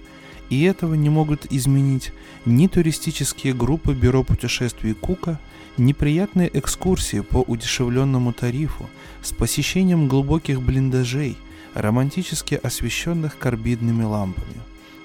и 0.50 0.64
этого 0.64 0.94
не 0.94 1.10
могут 1.10 1.46
изменить 1.52 2.14
ни 2.46 2.68
туристические 2.68 3.54
группы 3.54 3.94
Бюро 3.94 4.24
путешествий 4.24 4.94
Кука, 4.94 5.40
ни 5.78 5.94
приятные 5.94 6.50
экскурсии 6.58 7.20
по 7.20 7.38
удешевленному 7.38 8.34
тарифу 8.34 8.90
с 9.22 9.32
посещением 9.32 10.08
глубоких 10.08 10.62
блиндажей, 10.62 11.38
романтически 11.74 12.56
освещенных 12.56 13.38
карбидными 13.38 14.04
лампами. 14.04 14.62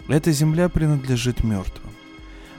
Эта 0.09 0.33
земля 0.33 0.69
принадлежит 0.69 1.45
мертвым. 1.45 1.93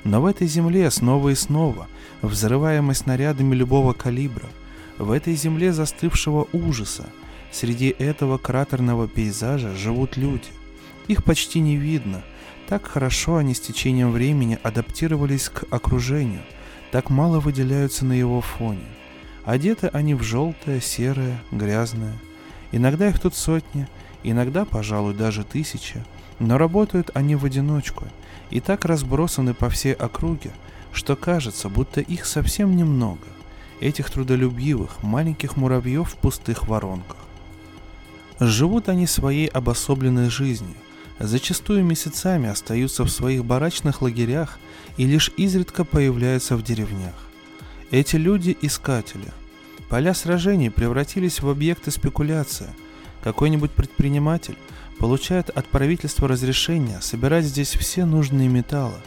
Но 0.03 0.21
в 0.21 0.25
этой 0.25 0.47
земле 0.47 0.91
снова 0.91 1.29
и 1.29 1.35
снова, 1.35 1.87
взрываемой 2.21 2.93
снарядами 2.93 3.55
любого 3.55 3.93
калибра, 3.93 4.49
в 4.97 5.11
этой 5.11 5.33
земле 5.35 5.71
застывшего 5.71 6.47
ужаса, 6.51 7.09
среди 7.51 7.95
этого 7.97 8.37
кратерного 8.37 9.07
пейзажа 9.07 9.73
живут 9.75 10.17
люди. 10.17 10.49
Их 11.07 11.23
почти 11.23 11.61
не 11.61 11.77
видно– 11.77 12.21
так 12.67 12.87
хорошо 12.87 13.37
они 13.37 13.53
с 13.53 13.59
течением 13.59 14.11
времени 14.11 14.59
адаптировались 14.63 15.49
к 15.49 15.65
окружению, 15.69 16.41
так 16.91 17.09
мало 17.09 17.39
выделяются 17.39 18.05
на 18.05 18.13
его 18.13 18.41
фоне. 18.41 18.85
Одеты 19.45 19.87
они 19.87 20.13
в 20.13 20.23
желтое, 20.23 20.79
серое, 20.79 21.41
грязное. 21.51 22.13
Иногда 22.71 23.09
их 23.09 23.19
тут 23.19 23.35
сотни, 23.35 23.87
иногда, 24.23 24.65
пожалуй, 24.65 25.13
даже 25.13 25.43
тысячи, 25.43 26.03
но 26.39 26.57
работают 26.57 27.11
они 27.13 27.35
в 27.35 27.45
одиночку 27.45 28.05
и 28.49 28.59
так 28.59 28.85
разбросаны 28.85 29.53
по 29.53 29.69
всей 29.69 29.93
округе, 29.93 30.51
что 30.91 31.15
кажется, 31.15 31.69
будто 31.69 32.01
их 32.01 32.25
совсем 32.25 32.75
немного, 32.75 33.25
этих 33.79 34.09
трудолюбивых 34.09 35.03
маленьких 35.03 35.57
муравьев 35.57 36.09
в 36.09 36.15
пустых 36.15 36.67
воронках. 36.67 37.17
Живут 38.39 38.89
они 38.89 39.07
своей 39.07 39.47
обособленной 39.47 40.29
жизнью, 40.29 40.75
зачастую 41.19 41.83
месяцами 41.83 42.49
остаются 42.49 43.03
в 43.03 43.09
своих 43.09 43.45
барачных 43.45 44.01
лагерях 44.01 44.59
и 44.97 45.05
лишь 45.05 45.31
изредка 45.37 45.83
появляются 45.83 46.55
в 46.55 46.63
деревнях. 46.63 47.13
Эти 47.91 48.15
люди– 48.15 48.57
искатели. 48.61 49.31
Поля 49.89 50.13
сражений 50.13 50.71
превратились 50.71 51.41
в 51.41 51.49
объекты 51.49 51.91
спекуляции. 51.91 52.69
Какой-нибудь 53.23 53.71
предприниматель 53.71 54.57
получает 54.97 55.49
от 55.49 55.67
правительства 55.67 56.27
разрешение 56.27 57.01
собирать 57.01 57.45
здесь 57.45 57.75
все 57.75 58.05
нужные 58.05 58.49
металлы. 58.49 58.97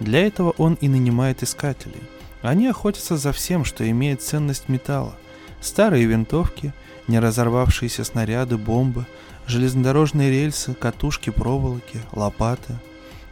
Для 0.00 0.26
этого 0.26 0.50
он 0.58 0.74
и 0.80 0.88
нанимает 0.88 1.42
искателей. 1.42 2.02
Они 2.42 2.66
охотятся 2.68 3.16
за 3.16 3.32
всем, 3.32 3.64
что 3.64 3.88
имеет 3.90 4.22
ценность 4.22 4.68
металла. 4.68 5.16
Старые 5.60 6.04
винтовки, 6.04 6.74
не 7.08 7.18
разорвавшиеся 7.18 8.04
снаряды, 8.04 8.58
бомбы, 8.58 9.06
железнодорожные 9.46 10.30
рельсы, 10.30 10.74
катушки 10.74 11.30
проволоки, 11.30 12.00
лопаты. 12.12 12.78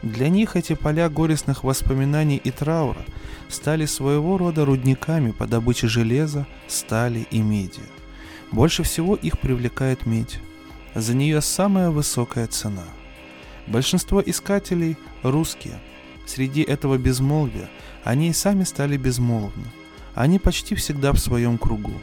Для 0.02 0.28
них 0.28 0.56
эти 0.56 0.74
поля 0.74 1.08
горестных 1.08 1.64
воспоминаний 1.64 2.36
и 2.36 2.50
траура 2.50 3.04
стали 3.48 3.86
своего 3.86 4.36
рода 4.36 4.64
рудниками 4.64 5.30
по 5.30 5.46
добыче 5.46 5.88
железа, 5.88 6.46
стали 6.68 7.26
и 7.30 7.40
меди. 7.40 7.80
Больше 8.52 8.82
всего 8.82 9.16
их 9.16 9.38
привлекает 9.38 10.06
медь. 10.06 10.38
За 10.94 11.14
нее 11.14 11.40
самая 11.40 11.90
высокая 11.90 12.46
цена. 12.46 12.84
Большинство 13.66 14.22
искателей– 14.24 14.96
русские. 15.22 15.80
Среди 16.26 16.62
этого 16.62 16.98
безмолвия 16.98 17.68
они 18.04 18.28
и 18.28 18.34
сами 18.34 18.64
стали 18.64 18.96
безмолвны. 18.96 19.64
Они 20.14 20.38
почти 20.38 20.74
всегда 20.74 21.12
в 21.12 21.18
своем 21.18 21.58
кругу. 21.58 21.94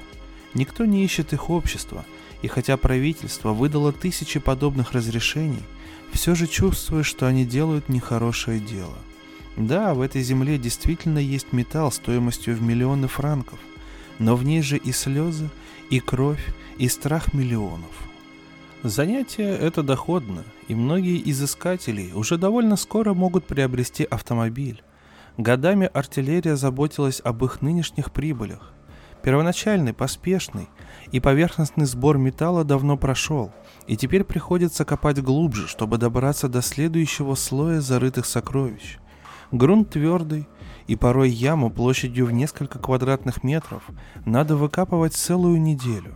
Никто 0.54 0.86
не 0.86 1.06
ищет 1.06 1.32
их 1.34 1.50
общества, 1.50 2.04
и 2.42 2.48
хотя 2.48 2.78
правительство 2.78 3.54
выдало 3.54 3.92
тысячи 3.92 4.40
подобных 4.40 4.94
разрешений, 4.94 5.64
все 6.12 6.36
же 6.36 6.48
чувствуешь, 6.48 7.06
что 7.06 7.28
они 7.28 7.46
делают 7.46 7.90
нехорошее 7.90 8.60
дело. 8.60 8.98
Да, 9.58 9.94
в 9.94 10.02
этой 10.02 10.22
земле 10.22 10.58
действительно 10.58 11.20
есть 11.20 11.54
металл 11.54 11.92
стоимостью 11.92 12.56
в 12.56 12.62
миллионы 12.62 13.08
франков, 13.08 13.60
но 14.20 14.36
в 14.36 14.44
ней 14.44 14.62
же 14.62 14.78
и 14.78 14.92
слезы, 14.92 15.50
и 15.90 16.00
кровь, 16.00 16.54
и 16.78 16.88
страх 16.88 17.34
миллионов. 17.34 17.92
Занятие 18.84 19.56
это 19.56 19.84
доходно, 19.84 20.44
и 20.68 20.74
многие 20.74 21.22
изыскателей 21.30 22.14
уже 22.14 22.38
довольно 22.38 22.76
скоро 22.76 23.14
могут 23.14 23.46
приобрести 23.46 24.04
автомобиль. 24.04 24.82
Годами 25.38 25.90
артиллерия 25.94 26.56
заботилась 26.56 27.22
об 27.24 27.44
их 27.46 27.62
нынешних 27.62 28.12
прибылях. 28.12 28.74
Первоначальный, 29.24 29.94
поспешный 29.94 30.68
и 31.12 31.20
поверхностный 31.20 31.86
сбор 31.86 32.18
металла 32.18 32.64
давно 32.64 32.98
прошел, 32.98 33.52
и 33.86 33.96
теперь 33.96 34.24
приходится 34.24 34.84
копать 34.84 35.22
глубже, 35.22 35.68
чтобы 35.68 35.98
добраться 35.98 36.50
до 36.50 36.62
следующего 36.62 37.36
слоя 37.36 37.82
зарытых 37.82 38.26
сокровищ. 38.26 38.98
Грунт 39.52 39.92
твердый, 39.92 40.48
и 40.88 40.96
порой 40.96 41.30
яму 41.30 41.70
площадью 41.70 42.26
в 42.26 42.32
несколько 42.32 42.80
квадратных 42.80 43.44
метров 43.44 43.84
надо 44.26 44.56
выкапывать 44.56 45.14
целую 45.14 45.62
неделю. 45.62 46.16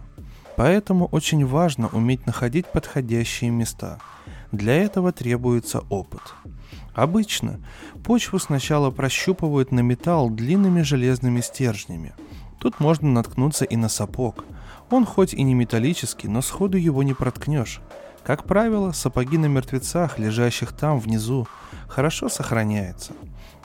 Поэтому 0.57 1.05
очень 1.07 1.45
важно 1.45 1.89
уметь 1.89 2.25
находить 2.25 2.65
подходящие 2.65 3.51
места. 3.51 3.99
Для 4.51 4.73
этого 4.75 5.11
требуется 5.11 5.81
опыт. 5.89 6.21
Обычно 6.93 7.59
почву 8.03 8.39
сначала 8.39 8.89
прощупывают 8.89 9.71
на 9.71 9.81
металл 9.81 10.29
длинными 10.29 10.81
железными 10.81 11.41
стержнями– 11.41 12.15
Тут 12.65 12.79
можно 12.79 13.11
наткнуться 13.11 13.63
и 13.63 13.75
на 13.75 13.89
сапог. 13.89 14.43
Он 14.89 15.05
хоть 15.05 15.35
и 15.35 15.43
не 15.43 15.53
металлический, 15.53 16.27
но 16.27 16.41
сходу 16.41 16.79
его 16.79 17.03
не 17.03 17.13
проткнешь. 17.13 17.79
Как 18.23 18.45
правило, 18.45 18.91
сапоги 18.91 19.37
на 19.37 19.45
мертвецах, 19.45 20.17
лежащих 20.17 20.73
там 20.73 20.99
внизу, 20.99 21.47
хорошо 21.87 22.27
сохраняются. 22.27 23.13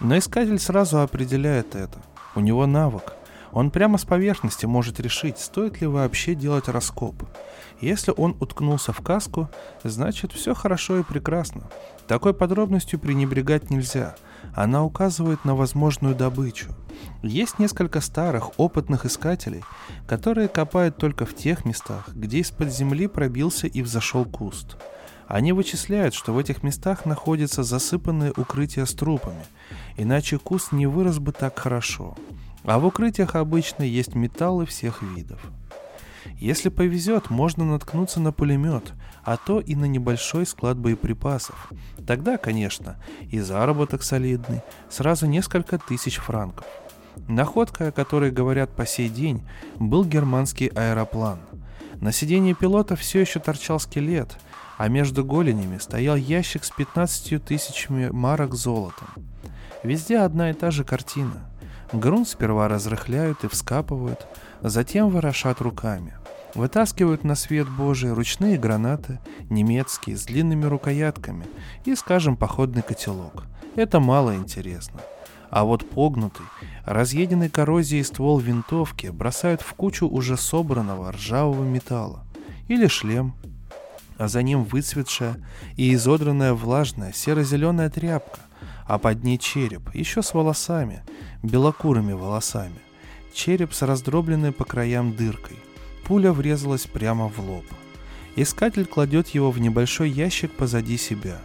Но 0.00 0.18
искатель 0.18 0.58
сразу 0.58 1.00
определяет 1.00 1.76
это. 1.76 1.98
У 2.34 2.40
него 2.40 2.66
навык. 2.66 3.14
Он 3.52 3.70
прямо 3.70 3.98
с 3.98 4.04
поверхности 4.04 4.66
может 4.66 5.00
решить, 5.00 5.38
стоит 5.38 5.80
ли 5.80 5.86
вообще 5.86 6.34
делать 6.34 6.68
раскоп. 6.68 7.24
Если 7.80 8.12
он 8.16 8.36
уткнулся 8.40 8.92
в 8.92 9.00
каску, 9.00 9.48
значит 9.82 10.32
все 10.32 10.54
хорошо 10.54 10.98
и 10.98 11.02
прекрасно. 11.02 11.70
Такой 12.06 12.34
подробностью 12.34 12.98
пренебрегать 12.98 13.70
нельзя. 13.70 14.14
Она 14.54 14.84
указывает 14.84 15.44
на 15.44 15.54
возможную 15.54 16.14
добычу. 16.14 16.68
Есть 17.22 17.58
несколько 17.58 18.00
старых, 18.00 18.58
опытных 18.58 19.06
искателей, 19.06 19.64
которые 20.06 20.48
копают 20.48 20.96
только 20.96 21.24
в 21.24 21.34
тех 21.34 21.64
местах, 21.64 22.08
где 22.14 22.38
из-под 22.38 22.72
земли 22.72 23.06
пробился 23.06 23.66
и 23.66 23.82
взошел 23.82 24.24
куст. 24.24 24.76
Они 25.26 25.52
вычисляют, 25.52 26.12
что 26.12 26.32
в 26.32 26.38
этих 26.38 26.64
местах 26.64 27.06
находятся 27.06 27.62
засыпанные 27.62 28.32
укрытия 28.32 28.84
с 28.84 28.92
трупами, 28.92 29.44
иначе 29.96 30.38
куст 30.38 30.72
не 30.72 30.86
вырос 30.86 31.20
бы 31.20 31.30
так 31.30 31.58
хорошо. 31.58 32.16
А 32.64 32.78
в 32.78 32.86
укрытиях 32.86 33.36
обычно 33.36 33.82
есть 33.82 34.14
металлы 34.14 34.66
всех 34.66 35.02
видов. 35.02 35.40
Если 36.38 36.68
повезет, 36.68 37.30
можно 37.30 37.64
наткнуться 37.64 38.20
на 38.20 38.32
пулемет, 38.32 38.92
а 39.24 39.36
то 39.36 39.60
и 39.60 39.74
на 39.74 39.86
небольшой 39.86 40.46
склад 40.46 40.78
боеприпасов. 40.78 41.72
Тогда, 42.06 42.36
конечно, 42.36 42.96
и 43.30 43.40
заработок 43.40 44.02
солидный, 44.02 44.62
сразу 44.88 45.26
несколько 45.26 45.78
тысяч 45.78 46.16
франков. 46.16 46.66
Находкой, 47.28 47.88
о 47.88 47.92
которой 47.92 48.30
говорят 48.30 48.70
по 48.74 48.86
сей 48.86 49.08
день, 49.08 49.42
был 49.78 50.04
германский 50.04 50.68
аэроплан. 50.68 51.40
На 52.00 52.12
сиденье 52.12 52.54
пилота 52.54 52.96
все 52.96 53.20
еще 53.20 53.40
торчал 53.40 53.78
скелет, 53.78 54.38
а 54.78 54.88
между 54.88 55.24
голенями 55.24 55.78
стоял 55.78 56.16
ящик 56.16 56.64
с 56.64 56.70
15 56.70 57.44
тысячами 57.44 58.08
марок 58.08 58.54
золотом. 58.54 59.08
Везде 59.82 60.18
одна 60.18 60.50
и 60.50 60.54
та 60.54 60.70
же 60.70 60.84
картина. 60.84 61.49
Грунт 61.92 62.28
сперва 62.28 62.68
разрыхляют 62.68 63.44
и 63.44 63.48
вскапывают, 63.48 64.26
затем 64.60 65.10
ворошат 65.10 65.60
руками. 65.60 66.14
Вытаскивают 66.54 67.24
на 67.24 67.34
свет 67.34 67.68
Божий 67.68 68.12
ручные 68.12 68.58
гранаты, 68.58 69.18
немецкие, 69.50 70.16
с 70.16 70.24
длинными 70.24 70.64
рукоятками 70.66 71.46
и, 71.84 71.94
скажем, 71.94 72.36
походный 72.36 72.82
котелок. 72.82 73.44
Это 73.76 74.00
мало 74.00 74.36
интересно. 74.36 75.00
А 75.48 75.64
вот 75.64 75.88
погнутый, 75.88 76.46
разъеденный 76.84 77.48
коррозией 77.48 78.04
ствол 78.04 78.38
винтовки 78.38 79.08
бросают 79.08 79.62
в 79.62 79.74
кучу 79.74 80.06
уже 80.06 80.36
собранного 80.36 81.10
ржавого 81.12 81.64
металла. 81.64 82.24
Или 82.68 82.86
шлем, 82.86 83.34
а 84.16 84.28
за 84.28 84.42
ним 84.42 84.62
выцветшая 84.64 85.36
и 85.76 85.92
изодранная 85.94 86.54
влажная 86.54 87.12
серо-зеленая 87.12 87.90
тряпка, 87.90 88.40
а 88.90 88.98
под 88.98 89.24
ней 89.24 89.38
череп, 89.38 89.94
еще 89.94 90.22
с 90.22 90.34
волосами, 90.34 91.02
белокурыми 91.42 92.12
волосами. 92.12 92.80
Череп 93.32 93.72
с 93.72 93.82
раздробленной 93.82 94.52
по 94.52 94.64
краям 94.64 95.14
дыркой. 95.14 95.56
Пуля 96.04 96.32
врезалась 96.32 96.86
прямо 96.86 97.28
в 97.28 97.38
лоб. 97.38 97.64
Искатель 98.36 98.86
кладет 98.86 99.28
его 99.28 99.50
в 99.50 99.60
небольшой 99.60 100.10
ящик 100.10 100.50
позади 100.52 100.96
себя. 100.96 101.38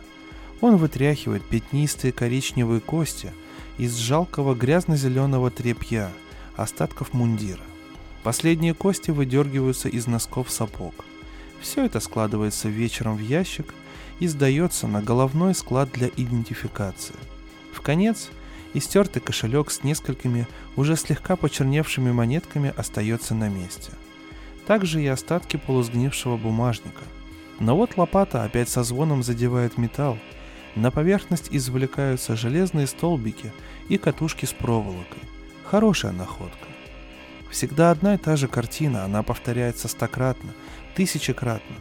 Он 0.59 0.77
вытряхивает 0.77 1.43
пятнистые 1.43 2.11
коричневые 2.11 2.81
кости– 2.81 3.31
из 3.77 3.95
жалкого 3.97 4.55
грязно-зеленого 4.55 5.51
тряпья, 5.51 6.11
остатков 6.55 7.13
мундира. 7.13 7.63
Последние 8.23 8.73
кости 8.73 9.11
выдергиваются 9.11 9.89
из 9.89 10.07
носков 10.07 10.49
сапог. 10.49 10.93
Все 11.61 11.85
это 11.85 11.99
складывается 11.99 12.69
вечером 12.69 13.17
в 13.17 13.19
ящик 13.19 13.73
и 14.19 14.27
сдается 14.27 14.87
на 14.87 15.01
головной 15.01 15.53
склад 15.53 15.91
для 15.91 16.07
идентификации. 16.07 17.15
Конец 17.85 18.29
истертый 18.73 19.21
кошелек 19.21 19.69
с 19.69 19.83
несколькими 19.83 20.47
уже 20.75 20.95
слегка 20.95 21.35
почерневшими 21.35 22.11
монетками 22.11 22.73
остается 22.75 23.35
на 23.35 23.47
месте. 23.47 23.91
Также 24.65 25.03
и 25.03 25.07
остатки 25.07 25.57
полусгнившего 25.57 26.35
бумажника. 26.35 27.03
Но 27.59 27.77
вот 27.77 27.95
лопата 27.95 28.43
опять 28.43 28.69
со 28.69 28.81
звоном 28.81 29.21
задевает 29.21 29.77
металл, 29.77 30.17
на 30.75 30.89
поверхность 30.89 31.49
извлекаются 31.51 32.35
железные 32.35 32.87
столбики 32.87 33.53
и 33.87 33.99
катушки 33.99 34.45
с 34.45 34.51
проволокой. 34.51 35.21
Хорошая 35.63 36.11
находка. 36.11 36.67
Всегда 37.51 37.91
одна 37.91 38.15
и 38.15 38.17
та 38.17 38.35
же 38.35 38.47
картина, 38.47 39.05
она 39.05 39.21
повторяется 39.21 39.87
стократно, 39.89 40.55
тысячекратно. 40.95 41.75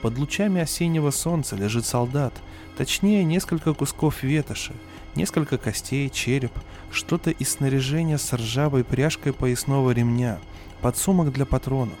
Под 0.00 0.16
лучами 0.16 0.62
осеннего 0.62 1.10
солнца 1.10 1.54
лежит 1.54 1.84
солдат, 1.84 2.32
точнее 2.78 3.24
несколько 3.24 3.74
кусков 3.74 4.22
ветоши, 4.22 4.72
несколько 5.16 5.58
костей, 5.58 6.08
череп, 6.10 6.52
что-то 6.90 7.30
из 7.30 7.50
снаряжения 7.50 8.18
с 8.18 8.32
ржавой 8.32 8.84
пряжкой 8.84 9.32
поясного 9.32 9.90
ремня, 9.90 10.38
подсумок 10.80 11.32
для 11.32 11.46
патронов. 11.46 11.98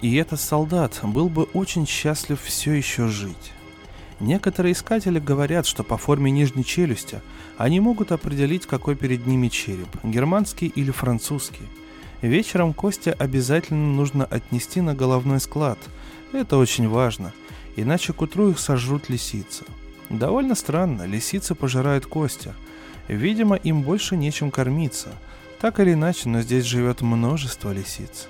И 0.00 0.16
этот 0.16 0.40
солдат 0.40 1.00
был 1.02 1.28
бы 1.28 1.44
очень 1.54 1.86
счастлив 1.86 2.40
все 2.40 2.72
еще 2.72 3.08
жить. 3.08 3.52
Некоторые 4.20 4.72
искатели 4.72 5.18
говорят, 5.18 5.66
что 5.66 5.82
по 5.82 5.96
форме 5.96 6.30
нижней 6.30 6.64
челюсти 6.64 7.20
они 7.58 7.80
могут 7.80 8.12
определить, 8.12 8.66
какой 8.66 8.94
перед 8.94 9.26
ними 9.26 9.48
череп, 9.48 9.88
германский 10.04 10.68
или 10.68 10.90
французский. 10.90 11.66
Вечером 12.20 12.72
кости 12.72 13.14
обязательно 13.18 13.92
нужно 13.94 14.24
отнести 14.24 14.80
на 14.80 14.94
головной 14.94 15.40
склад, 15.40 15.78
Это 16.32 16.56
очень 16.56 16.88
важно, 16.88 17.32
иначе 17.76 18.12
к 18.12 18.22
утру 18.22 18.50
их 18.50 18.58
сожрут 18.58 19.08
лисицы. 19.10 19.64
Довольно 20.12 20.54
странно, 20.54 21.06
лисицы 21.06 21.54
пожирают 21.54 22.04
кости. 22.04 22.52
Видимо, 23.08 23.56
им 23.56 23.80
больше 23.80 24.14
нечем 24.14 24.50
кормиться. 24.50 25.08
Так 25.58 25.80
или 25.80 25.94
иначе, 25.94 26.28
но 26.28 26.42
здесь 26.42 26.64
живет 26.66 27.00
множество 27.00 27.72
лисиц. 27.72 28.28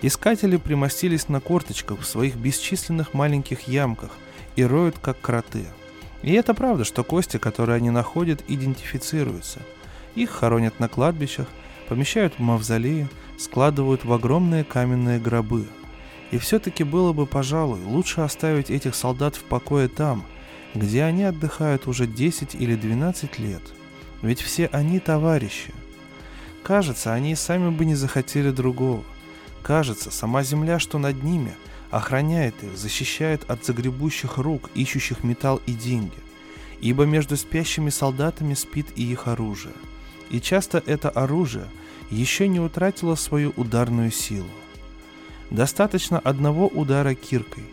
Искатели 0.00 0.56
примостились 0.56 1.28
на 1.28 1.40
корточках 1.40 2.00
в 2.00 2.06
своих 2.06 2.36
бесчисленных 2.36 3.12
маленьких 3.12 3.68
ямках 3.68 4.12
и 4.56 4.64
роют 4.64 4.98
как 4.98 5.20
кроты. 5.20 5.66
И 6.22 6.32
это 6.32 6.54
правда, 6.54 6.84
что 6.84 7.04
кости, 7.04 7.36
которые 7.36 7.76
они 7.76 7.90
находят, 7.90 8.42
идентифицируются. 8.48 9.60
Их 10.14 10.30
хоронят 10.30 10.80
на 10.80 10.88
кладбищах, 10.88 11.48
помещают 11.86 12.34
в 12.38 12.38
мавзолеи, 12.38 13.08
складывают 13.38 14.06
в 14.06 14.12
огромные 14.14 14.64
каменные 14.64 15.18
гробы. 15.18 15.66
И 16.30 16.38
все-таки 16.38 16.82
было 16.82 17.12
бы, 17.12 17.26
пожалуй, 17.26 17.80
лучше 17.84 18.22
оставить 18.22 18.70
этих 18.70 18.94
солдат 18.94 19.36
в 19.36 19.42
покое 19.44 19.88
там, 19.88 20.24
где 20.74 21.04
они 21.04 21.24
отдыхают 21.24 21.86
уже 21.86 22.06
10 22.06 22.54
или 22.54 22.74
12 22.74 23.38
лет. 23.38 23.62
Ведь 24.22 24.40
все 24.40 24.66
они 24.66 25.00
товарищи. 25.00 25.72
Кажется, 26.62 27.12
они 27.12 27.32
и 27.32 27.36
сами 27.36 27.70
бы 27.70 27.84
не 27.84 27.94
захотели 27.94 28.50
другого– 28.50 29.04
Кажется, 29.62 30.10
сама 30.10 30.42
земля, 30.42 30.78
что 30.78 30.98
над 30.98 31.22
ними, 31.22 31.54
охраняет 31.90 32.54
их, 32.62 32.76
защищает 32.76 33.48
от 33.48 33.64
загребущих 33.64 34.38
рук, 34.38 34.70
ищущих 34.74 35.22
металл 35.22 35.60
и 35.66 35.72
деньги. 35.72 36.16
Ибо 36.80 37.04
между 37.04 37.36
спящими 37.36 37.90
солдатами 37.90 38.54
спит 38.54 38.86
и 38.96 39.04
их 39.04 39.28
оружие. 39.28 39.74
И 40.30 40.40
часто 40.40 40.82
это 40.86 41.10
оружие 41.10 41.66
еще 42.10 42.48
не 42.48 42.58
утратило 42.58 43.16
свою 43.16 43.52
ударную 43.56 44.10
силу. 44.10 44.48
Достаточно 45.50 46.18
одного 46.18 46.68
удара 46.68 47.14
киркой. 47.14 47.64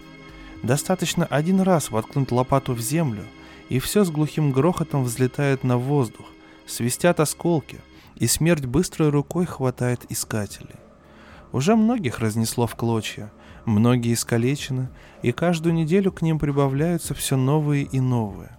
Достаточно 0.64 1.26
один 1.26 1.62
раз 1.62 1.92
воткнуть 1.92 2.32
лопату 2.32 2.74
в 2.74 2.80
землю, 2.80 3.24
и 3.70 3.80
все 3.80 4.04
с 4.04 4.10
глухим 4.10 4.52
грохотом 4.52 5.04
взлетает 5.04 5.64
на 5.64 5.78
воздух, 5.78 6.26
свистят 6.66 7.20
осколки, 7.20 7.80
и 8.16 8.28
смерть 8.28 8.66
быстрой 8.66 9.10
рукой 9.10 9.46
хватает 9.46 10.06
искателей. 10.10 10.76
Уже 11.52 11.76
многих 11.76 12.20
разнесло 12.20 12.68
в 12.68 12.76
клочья, 12.76 13.32
многие 13.66 14.14
искалечены, 14.14 14.90
и 15.22 15.32
каждую 15.32 15.74
неделю 15.76 16.12
к 16.12 16.22
ним 16.22 16.40
прибавляются 16.40 17.14
все 17.14 17.38
новые 17.38 17.84
и 17.84 18.00
новые. 18.00 18.58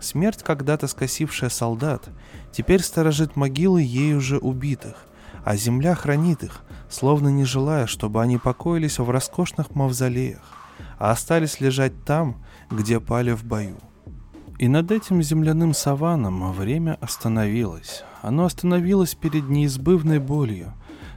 Смерть, 0.00 0.42
когда-то 0.42 0.86
скосившая 0.86 1.50
солдат, 1.50 2.08
теперь 2.52 2.82
сторожит 2.82 3.36
могилы 3.36 3.82
ей 3.82 4.14
уже 4.14 4.38
убитых, 4.38 5.06
а 5.44 5.56
земля 5.56 5.94
хранит 5.94 6.42
их, 6.42 6.62
словно 6.88 7.28
не 7.28 7.44
желая, 7.44 7.86
чтобы 7.86 8.22
они 8.22 8.38
покоились 8.38 8.98
в 8.98 9.10
роскошных 9.10 9.74
мавзолеях, 9.74 10.59
а 10.98 11.10
остались 11.10 11.60
лежать 11.60 12.04
там, 12.04 12.42
где 12.70 13.00
пали 13.00 13.32
в 13.32 13.44
бою. 13.44 13.76
И 14.58 14.68
над 14.68 14.90
этим 14.90 15.22
земляным 15.22 15.72
саваном 15.72 16.52
время 16.52 16.98
остановилось. 17.00 18.04
Оно 18.20 18.44
остановилось 18.44 19.14
перед 19.14 19.48
неизбывной 19.48 20.18
болью, 20.18 20.74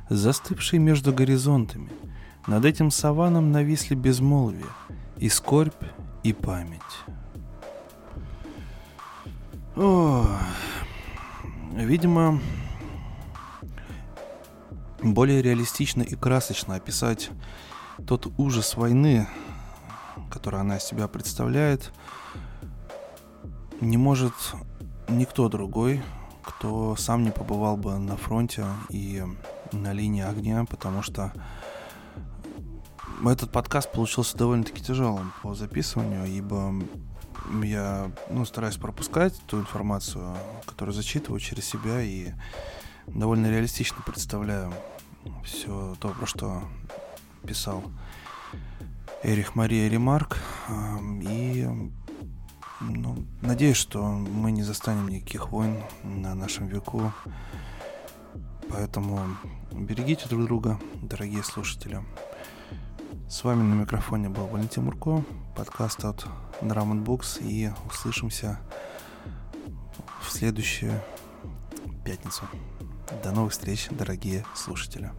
застывший 0.10 0.80
между 0.80 1.14
горизонтами. 1.14 1.90
Над 2.48 2.64
этим 2.64 2.90
саваном 2.92 3.52
нависли 3.52 3.96
безмолвие, 3.96 4.66
и 5.18 5.30
скорбь, 5.30 5.84
и 6.24 6.32
память. 6.32 6.82
О, 9.76 10.26
видимо, 11.74 12.40
более 15.02 15.42
реалистично 15.42 16.02
и 16.02 16.16
красочно 16.16 16.76
описать 16.76 17.30
тот 18.08 18.32
ужас 18.38 18.76
войны, 18.78 19.28
который 20.34 20.60
она 20.60 20.80
себя 20.80 21.08
представляет, 21.08 21.94
не 23.82 23.98
может 23.98 24.34
никто 25.08 25.48
другой, 25.48 26.02
кто 26.42 26.96
сам 26.96 27.24
не 27.24 27.30
побывал 27.30 27.78
бы 27.78 28.00
на 28.00 28.18
фронте 28.18 28.66
и 28.90 29.24
на 29.72 29.94
линии 29.94 30.24
огня, 30.24 30.66
потому 30.66 31.04
что 31.04 31.32
этот 33.24 33.52
подкаст 33.52 33.92
получился 33.92 34.36
довольно-таки 34.36 34.82
тяжелым 34.82 35.32
по 35.44 35.54
записыванию, 35.54 36.26
ибо 36.26 36.74
я 37.64 38.12
ну, 38.32 38.44
стараюсь 38.44 38.78
пропускать 38.78 39.40
ту 39.46 39.60
информацию, 39.60 40.36
которую 40.66 40.96
зачитываю 40.96 41.40
через 41.40 41.66
себя 41.66 42.02
и 42.02 42.32
довольно 43.06 43.52
реалистично 43.52 43.98
представляю 44.04 44.74
все 45.44 45.96
то, 46.00 46.10
про 46.10 46.26
что 46.26 46.64
писал 47.46 47.84
Эрих 49.24 49.56
Мария 49.56 49.88
Ремарк. 49.90 50.38
И 51.22 51.66
ну, 52.82 53.26
надеюсь, 53.42 53.78
что 53.78 54.04
мы 54.04 54.52
не 54.52 54.64
застанем 54.64 55.08
никаких 55.08 55.50
войн 55.50 55.82
на 56.04 56.36
нашем 56.36 56.68
веку. 56.68 57.14
Поэтому 58.70 59.22
берегите 59.72 60.28
друг 60.28 60.44
друга, 60.44 60.78
дорогие 61.02 61.42
слушатели. 61.42 62.04
С 63.30 63.46
вами 63.46 63.64
на 63.64 63.76
микрофоне 63.76 64.28
был 64.28 64.46
Валентин 64.48 64.84
Мурко, 64.84 65.24
подкаст 65.56 66.04
от 66.04 66.28
Drum 66.62 67.06
Books, 67.06 67.42
и 67.42 67.72
услышимся 67.88 68.60
в 70.22 70.30
следующую 70.30 71.02
пятницу. 72.04 72.44
До 73.24 73.32
новых 73.32 73.54
встреч, 73.54 73.88
дорогие 73.90 74.46
слушатели. 74.54 75.12